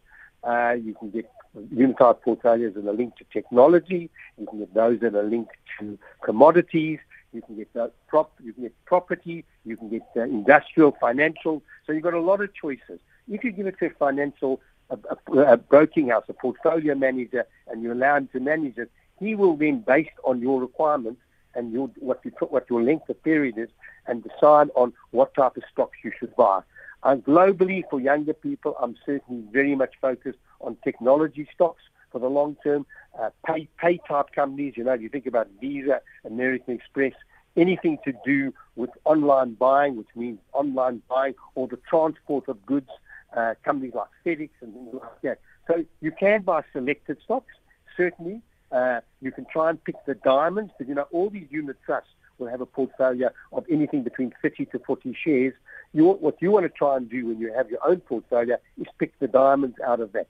Uh, 0.43 0.75
you 0.81 0.95
can 0.95 1.11
get 1.11 1.29
unitized 1.55 2.21
portfolios 2.21 2.73
that 2.75 2.87
are 2.87 2.93
linked 2.93 3.17
to 3.19 3.25
technology. 3.31 4.09
You 4.37 4.47
can 4.47 4.59
get 4.59 4.73
those 4.73 4.99
that 5.01 5.15
are 5.15 5.23
linked 5.23 5.55
to 5.79 5.97
commodities. 6.23 6.99
You 7.33 7.41
can 7.41 7.55
get 7.55 7.73
those 7.73 7.91
prop, 8.07 8.33
you 8.43 8.53
can 8.53 8.63
get 8.63 8.85
property. 8.85 9.45
You 9.63 9.77
can 9.77 9.89
get 9.89 10.03
uh, 10.17 10.21
industrial, 10.21 10.97
financial. 10.99 11.63
So 11.85 11.93
you've 11.93 12.03
got 12.03 12.13
a 12.13 12.19
lot 12.19 12.41
of 12.41 12.53
choices. 12.53 12.99
If 13.29 13.43
you 13.43 13.51
give 13.51 13.67
it 13.67 13.77
to 13.79 13.85
a 13.85 13.89
financial, 13.91 14.59
a, 14.89 14.97
a, 15.09 15.53
a 15.53 15.57
broking 15.57 16.09
house, 16.09 16.25
a 16.27 16.33
portfolio 16.33 16.95
manager, 16.95 17.45
and 17.67 17.81
you 17.81 17.93
allow 17.93 18.17
him 18.17 18.27
to 18.33 18.39
manage 18.39 18.77
it, 18.77 18.91
he 19.19 19.35
will 19.35 19.55
then, 19.55 19.81
based 19.81 20.09
on 20.25 20.41
your 20.41 20.59
requirements 20.59 21.21
and 21.55 21.71
your, 21.71 21.89
what 21.99 22.21
you 22.23 22.31
what 22.49 22.65
your 22.69 22.81
length 22.81 23.09
of 23.09 23.21
period 23.23 23.57
is, 23.57 23.69
and 24.07 24.23
decide 24.23 24.69
on 24.75 24.93
what 25.11 25.33
type 25.33 25.57
of 25.57 25.63
stocks 25.71 25.97
you 26.03 26.11
should 26.19 26.35
buy. 26.35 26.61
And 27.03 27.23
globally, 27.25 27.83
for 27.89 27.99
younger 27.99 28.33
people, 28.33 28.75
I'm 28.79 28.95
certainly 29.05 29.43
very 29.51 29.75
much 29.75 29.93
focused 29.99 30.39
on 30.59 30.77
technology 30.83 31.47
stocks 31.53 31.81
for 32.11 32.19
the 32.19 32.29
long 32.29 32.55
term. 32.63 32.85
Uh, 33.19 33.29
pay 33.45 33.67
pay 33.77 33.99
type 34.07 34.27
companies, 34.33 34.73
you 34.77 34.83
know, 34.83 34.93
you 34.93 35.09
think 35.09 35.25
about 35.25 35.47
Visa, 35.59 36.01
American 36.25 36.75
Express, 36.75 37.13
anything 37.57 37.97
to 38.05 38.13
do 38.25 38.53
with 38.75 38.89
online 39.05 39.53
buying, 39.53 39.95
which 39.97 40.07
means 40.15 40.39
online 40.53 41.01
buying 41.09 41.33
or 41.55 41.67
the 41.67 41.79
transport 41.89 42.47
of 42.47 42.65
goods, 42.65 42.89
uh, 43.35 43.55
companies 43.63 43.93
like 43.93 44.07
FedEx 44.25 44.49
and 44.61 44.73
things 44.73 44.93
like 44.93 45.21
that. 45.23 45.39
So 45.67 45.85
you 46.01 46.11
can 46.11 46.41
buy 46.43 46.63
selected 46.73 47.17
stocks, 47.23 47.53
certainly. 47.97 48.41
Uh, 48.71 49.01
you 49.21 49.31
can 49.31 49.45
try 49.51 49.69
and 49.69 49.83
pick 49.83 49.95
the 50.05 50.15
diamonds, 50.15 50.71
but 50.77 50.87
you 50.87 50.95
know, 50.95 51.07
all 51.11 51.29
these 51.29 51.47
unit 51.49 51.77
trusts 51.85 52.09
will 52.37 52.47
have 52.47 52.61
a 52.61 52.65
portfolio 52.65 53.29
of 53.51 53.65
anything 53.69 54.03
between 54.03 54.33
30 54.41 54.65
to 54.67 54.79
40 54.79 55.15
shares. 55.23 55.53
You, 55.93 56.05
what 56.05 56.41
you 56.41 56.51
want 56.51 56.65
to 56.65 56.69
try 56.69 56.97
and 56.97 57.09
do 57.09 57.27
when 57.27 57.39
you 57.39 57.53
have 57.53 57.69
your 57.69 57.85
own 57.85 57.99
portfolio 57.99 58.57
is 58.79 58.87
pick 58.97 59.17
the 59.19 59.27
diamonds 59.27 59.77
out 59.85 59.99
of 59.99 60.13
that. 60.13 60.27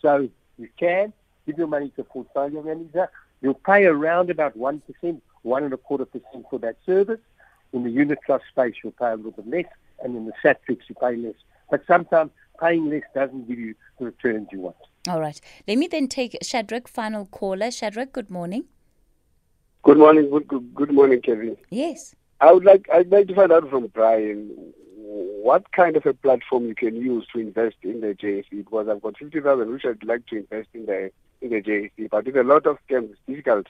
So 0.00 0.28
you 0.58 0.68
can 0.78 1.12
give 1.46 1.58
your 1.58 1.66
money 1.66 1.90
to 1.96 2.02
a 2.02 2.04
portfolio 2.04 2.62
manager. 2.62 3.08
You'll 3.40 3.54
pay 3.54 3.86
around 3.86 4.30
about 4.30 4.56
1%, 4.58 5.20
one 5.42 5.64
and 5.64 5.72
a 5.72 5.76
quarter 5.76 6.04
percent 6.04 6.46
for 6.50 6.58
that 6.58 6.76
service. 6.84 7.20
In 7.72 7.84
the 7.84 7.90
unit 7.90 8.18
trust 8.24 8.44
space, 8.50 8.74
you'll 8.82 8.92
pay 8.92 9.10
a 9.10 9.16
little 9.16 9.30
bit 9.30 9.48
less, 9.48 9.72
and 10.02 10.16
in 10.16 10.26
the 10.26 10.32
Satrix, 10.42 10.80
you 10.88 10.94
pay 10.94 11.16
less. 11.16 11.34
But 11.70 11.84
sometimes 11.86 12.30
paying 12.60 12.90
less 12.90 13.02
doesn't 13.14 13.48
give 13.48 13.58
you 13.58 13.74
the 13.98 14.06
returns 14.06 14.48
you 14.52 14.60
want. 14.60 14.76
All 15.08 15.20
right. 15.20 15.40
Let 15.66 15.78
me 15.78 15.86
then 15.86 16.08
take 16.08 16.36
Shadrach, 16.42 16.88
final 16.88 17.26
caller. 17.26 17.70
Shadrach, 17.70 18.12
good 18.12 18.30
morning. 18.30 18.64
Good 19.82 19.98
morning. 19.98 20.28
Good, 20.30 20.48
good, 20.48 20.74
good 20.74 20.92
morning, 20.92 21.22
Kevin. 21.22 21.56
Yes. 21.70 22.14
I 22.40 22.52
would 22.52 22.64
like 22.64 22.88
I'd 22.92 23.10
like 23.10 23.28
to 23.28 23.34
find 23.34 23.50
out 23.50 23.68
from 23.70 23.86
Bryan 23.88 24.50
what 24.96 25.72
kind 25.72 25.96
of 25.96 26.04
a 26.06 26.12
platform 26.12 26.66
you 26.66 26.74
can 26.74 26.94
use 26.94 27.26
to 27.32 27.40
invest 27.40 27.76
in 27.82 28.00
the 28.00 28.08
JSE 28.14 28.44
because 28.50 28.88
I've 28.88 29.02
got 29.02 29.18
fifty 29.18 29.40
thousand 29.40 29.72
which 29.72 29.84
I'd 29.84 30.04
like 30.04 30.26
to 30.26 30.36
invest 30.36 30.68
in 30.74 30.86
the 30.86 31.10
in 31.40 31.50
the 31.50 31.62
JSE, 31.62 32.10
but 32.10 32.26
with 32.26 32.36
a 32.36 32.42
lot 32.42 32.66
of 32.66 32.78
scams, 32.88 33.10
it's 33.10 33.20
difficult 33.26 33.66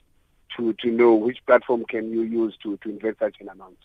to 0.57 0.73
to 0.73 0.91
know 0.91 1.15
which 1.15 1.39
platform 1.47 1.85
can 1.89 2.11
you 2.11 2.23
use 2.23 2.57
to 2.63 2.77
to 2.79 2.91
invest 2.91 3.21
such 3.21 3.37
an 3.41 3.49
amount. 3.49 3.79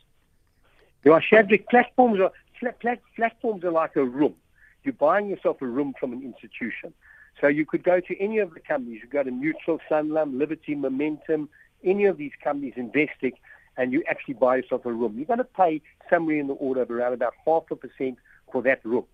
You 1.04 1.14
are 1.14 1.22
Shadrach, 1.22 1.70
platforms 1.70 2.20
are 2.20 2.32
pla- 2.60 2.72
pla- 2.80 2.96
platforms 3.16 3.64
are 3.64 3.72
like 3.72 3.96
a 3.96 4.04
room. 4.04 4.36
You're 4.84 4.94
buying 4.94 5.28
yourself 5.28 5.62
a 5.62 5.68
room 5.68 5.94
from 6.00 6.14
an 6.14 6.24
institution. 6.24 6.94
So 7.42 7.48
you 7.48 7.66
could 7.66 7.84
go 7.84 8.00
to 8.00 8.20
any 8.20 8.40
of 8.40 8.54
the 8.54 8.60
companies. 8.60 9.02
You 9.04 9.10
go 9.10 9.24
to 9.24 9.32
Mutual, 9.32 9.80
Sanlam, 9.90 10.38
Liberty, 10.38 10.76
Momentum, 10.76 11.50
any 11.84 12.06
of 12.06 12.18
these 12.18 12.32
companies, 12.44 12.74
Investec, 12.78 13.34
and 13.78 13.92
you 13.92 14.04
actually 14.08 14.36
buy 14.36 14.58
yourself 14.58 14.86
a 14.86 14.94
room. 14.94 15.16
You're 15.18 15.26
going 15.26 15.40
to 15.40 15.44
pay 15.44 15.82
somewhere 16.10 16.38
in 16.38 16.48
the 16.48 16.54
order 16.54 16.82
of 16.82 16.92
around 16.92 17.14
about 17.14 17.34
half 17.46 17.64
a 17.72 17.76
percent 17.76 18.18
for 18.52 18.62
that 18.62 18.84
room. 18.86 19.06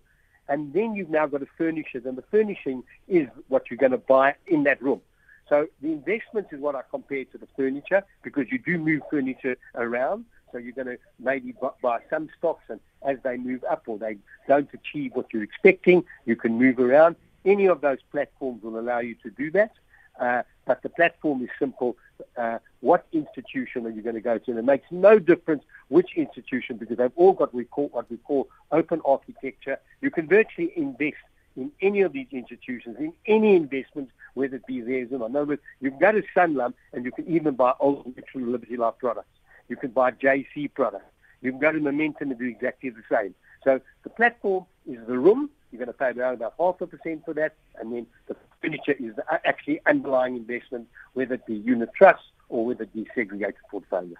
And 0.48 0.72
then 0.72 0.94
you've 0.94 1.10
now 1.10 1.26
got 1.26 1.38
to 1.38 1.46
furnish 1.56 1.94
it, 1.94 2.04
and 2.04 2.18
the 2.18 2.24
furnishing 2.30 2.82
is 3.08 3.28
what 3.48 3.70
you're 3.70 3.78
going 3.78 3.92
to 3.92 3.98
buy 3.98 4.34
in 4.46 4.64
that 4.64 4.82
room. 4.82 5.00
So 5.48 5.66
the 5.82 5.88
investment 5.92 6.48
is 6.52 6.60
what 6.60 6.74
I 6.74 6.82
compare 6.90 7.24
to 7.24 7.38
the 7.38 7.48
furniture 7.56 8.04
because 8.22 8.46
you 8.50 8.58
do 8.58 8.78
move 8.78 9.02
furniture 9.10 9.56
around. 9.74 10.24
So 10.52 10.58
you're 10.58 10.72
going 10.72 10.86
to 10.86 10.98
maybe 11.18 11.54
buy 11.82 12.00
some 12.08 12.28
stocks, 12.38 12.64
and 12.68 12.80
as 13.02 13.18
they 13.22 13.36
move 13.36 13.64
up 13.64 13.84
or 13.86 13.98
they 13.98 14.16
don't 14.48 14.68
achieve 14.72 15.12
what 15.14 15.26
you're 15.32 15.42
expecting, 15.42 16.04
you 16.26 16.36
can 16.36 16.58
move 16.58 16.78
around. 16.78 17.16
Any 17.44 17.66
of 17.66 17.80
those 17.80 17.98
platforms 18.10 18.62
will 18.62 18.78
allow 18.78 18.98
you 18.98 19.14
to 19.22 19.30
do 19.30 19.50
that. 19.52 19.72
Uh, 20.20 20.42
but 20.66 20.82
the 20.82 20.88
platform 20.90 21.42
is 21.42 21.48
simple. 21.58 21.96
Uh, 22.36 22.58
what 22.80 23.06
institution 23.12 23.86
are 23.86 23.90
you 23.90 24.02
going 24.02 24.14
to 24.14 24.20
go 24.20 24.36
to? 24.38 24.50
And 24.50 24.58
it 24.58 24.64
makes 24.64 24.86
no 24.90 25.18
difference 25.18 25.64
which 25.88 26.10
institution 26.16 26.76
because 26.76 26.98
they've 26.98 27.10
all 27.16 27.32
got 27.32 27.54
we 27.54 27.64
call, 27.64 27.88
what 27.88 28.10
we 28.10 28.18
call 28.18 28.48
open 28.70 29.00
architecture. 29.04 29.78
You 30.02 30.10
can 30.10 30.28
virtually 30.28 30.72
invest 30.76 31.16
in 31.56 31.72
any 31.80 32.02
of 32.02 32.12
these 32.12 32.28
institutions, 32.30 32.96
in 32.98 33.12
any 33.26 33.56
investments, 33.56 34.12
whether 34.34 34.56
it 34.56 34.66
be 34.66 34.80
theirs 34.80 35.08
or 35.10 35.18
not. 35.18 35.30
In 35.30 35.36
other 35.36 35.46
words, 35.46 35.62
you 35.80 35.90
can 35.90 35.98
go 35.98 36.12
to 36.12 36.22
Sanlam 36.36 36.74
and 36.92 37.04
you 37.04 37.12
can 37.12 37.26
even 37.26 37.54
buy 37.54 37.72
Old 37.80 38.14
Liberty 38.34 38.76
Life 38.76 38.94
products. 38.98 39.28
You 39.70 39.76
can 39.76 39.90
buy 39.90 40.10
JC 40.10 40.74
products. 40.74 41.06
You 41.40 41.52
can 41.52 41.60
go 41.60 41.72
to 41.72 41.80
Momentum 41.80 42.30
and 42.30 42.38
do 42.38 42.44
exactly 42.44 42.90
the 42.90 43.02
same. 43.10 43.34
So 43.64 43.80
the 44.02 44.10
platform 44.10 44.66
is 44.86 44.98
the 45.06 45.18
room. 45.18 45.48
You're 45.70 45.78
going 45.78 45.86
to 45.86 45.92
pay 45.92 46.10
around 46.10 46.34
about 46.34 46.54
half 46.58 46.80
a 46.80 46.86
percent 46.86 47.24
for 47.24 47.32
that, 47.34 47.54
and 47.78 47.92
then 47.92 48.06
the 48.26 48.34
furniture 48.60 48.96
is 48.98 49.14
the 49.14 49.24
actually 49.46 49.80
underlying 49.86 50.36
investment, 50.36 50.88
whether 51.14 51.34
it 51.34 51.46
be 51.46 51.54
unit 51.54 51.90
trust 51.96 52.24
or 52.48 52.66
whether 52.66 52.82
it 52.82 52.92
be 52.92 53.06
segregated 53.14 53.54
portfolio. 53.70 54.16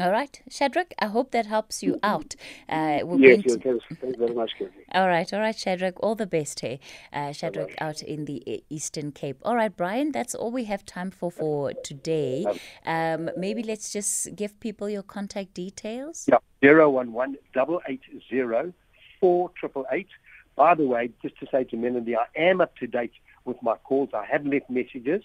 All 0.00 0.10
right. 0.10 0.40
Shadrach, 0.48 0.94
I 0.98 1.06
hope 1.08 1.32
that 1.32 1.44
helps 1.44 1.82
you 1.82 1.98
out. 2.02 2.34
Uh, 2.66 3.00
we're 3.04 3.18
Yes, 3.18 3.42
yes, 3.44 3.56
to- 3.56 3.58
thanks, 3.96 4.16
very 4.18 4.34
much, 4.34 4.52
Kevin. 4.58 4.72
All 4.94 5.06
right, 5.06 5.30
all 5.32 5.40
right, 5.40 5.56
Shadrach. 5.58 5.94
All 6.02 6.14
the 6.14 6.26
best 6.26 6.60
here. 6.60 6.78
Uh, 7.12 7.32
Shadrach 7.32 7.74
out 7.78 8.00
in 8.02 8.24
the 8.24 8.42
E- 8.50 8.64
Eastern 8.70 9.12
Cape. 9.12 9.36
All 9.42 9.54
right, 9.54 9.74
Bryan, 9.74 10.10
that's 10.12 10.34
all 10.34 10.50
we 10.50 10.64
have 10.64 10.84
time 10.86 11.10
for 11.10 11.30
for 11.30 11.72
today. 11.84 12.46
Um, 12.86 13.30
maybe 13.36 13.62
let's 13.62 13.92
just 13.92 14.34
give 14.34 14.58
people 14.60 14.88
your 14.88 15.02
contact 15.02 15.52
details. 15.54 16.26
Yeah, 16.26 16.38
zero 16.64 16.88
one 16.90 17.12
one 17.12 17.36
double 17.54 17.80
eight 17.86 18.00
zero 18.30 18.72
four 19.20 19.50
triple 19.58 19.84
eight. 19.92 20.08
By 20.56 20.74
the 20.74 20.86
way, 20.86 21.10
just 21.22 21.38
to 21.40 21.46
say 21.50 21.64
to 21.64 21.76
Melody, 21.76 22.16
I 22.16 22.26
am 22.36 22.60
up 22.62 22.76
to 22.76 22.86
date 22.86 23.12
with 23.44 23.56
my 23.62 23.76
calls. 23.76 24.10
I 24.14 24.24
have 24.26 24.44
left 24.46 24.68
messages, 24.70 25.22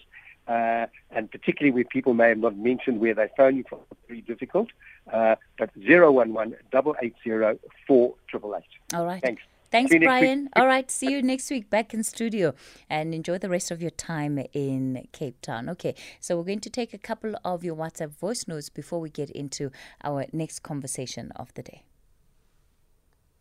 uh, 0.48 0.86
and 1.10 1.30
particularly 1.30 1.72
where 1.72 1.84
people 1.84 2.14
may 2.14 2.28
have 2.30 2.38
not 2.38 2.56
mentioned 2.56 3.00
where 3.00 3.14
they're 3.14 3.30
phoning 3.36 3.64
from, 3.68 3.80
very 4.06 4.22
difficult. 4.22 4.68
Uh, 5.12 5.36
but 5.58 5.70
011 5.76 6.56
880 6.72 7.60
4888. 7.86 8.62
All 8.94 9.06
right. 9.06 9.22
Thanks. 9.22 9.42
Thanks, 9.70 9.92
you 9.92 10.00
Bryan. 10.00 10.48
All 10.56 10.66
right. 10.66 10.90
See 10.90 11.10
you 11.10 11.22
next 11.22 11.50
week 11.50 11.68
back 11.68 11.92
in 11.92 12.02
studio 12.02 12.54
and 12.88 13.14
enjoy 13.14 13.36
the 13.36 13.50
rest 13.50 13.70
of 13.70 13.82
your 13.82 13.90
time 13.90 14.38
in 14.54 15.06
Cape 15.12 15.40
Town. 15.42 15.68
Okay. 15.68 15.94
So 16.20 16.38
we're 16.38 16.44
going 16.44 16.60
to 16.60 16.70
take 16.70 16.94
a 16.94 16.98
couple 16.98 17.34
of 17.44 17.64
your 17.64 17.76
WhatsApp 17.76 18.16
voice 18.18 18.48
notes 18.48 18.70
before 18.70 18.98
we 18.98 19.10
get 19.10 19.30
into 19.30 19.70
our 20.02 20.24
next 20.32 20.60
conversation 20.60 21.32
of 21.36 21.52
the 21.52 21.62
day. 21.62 21.82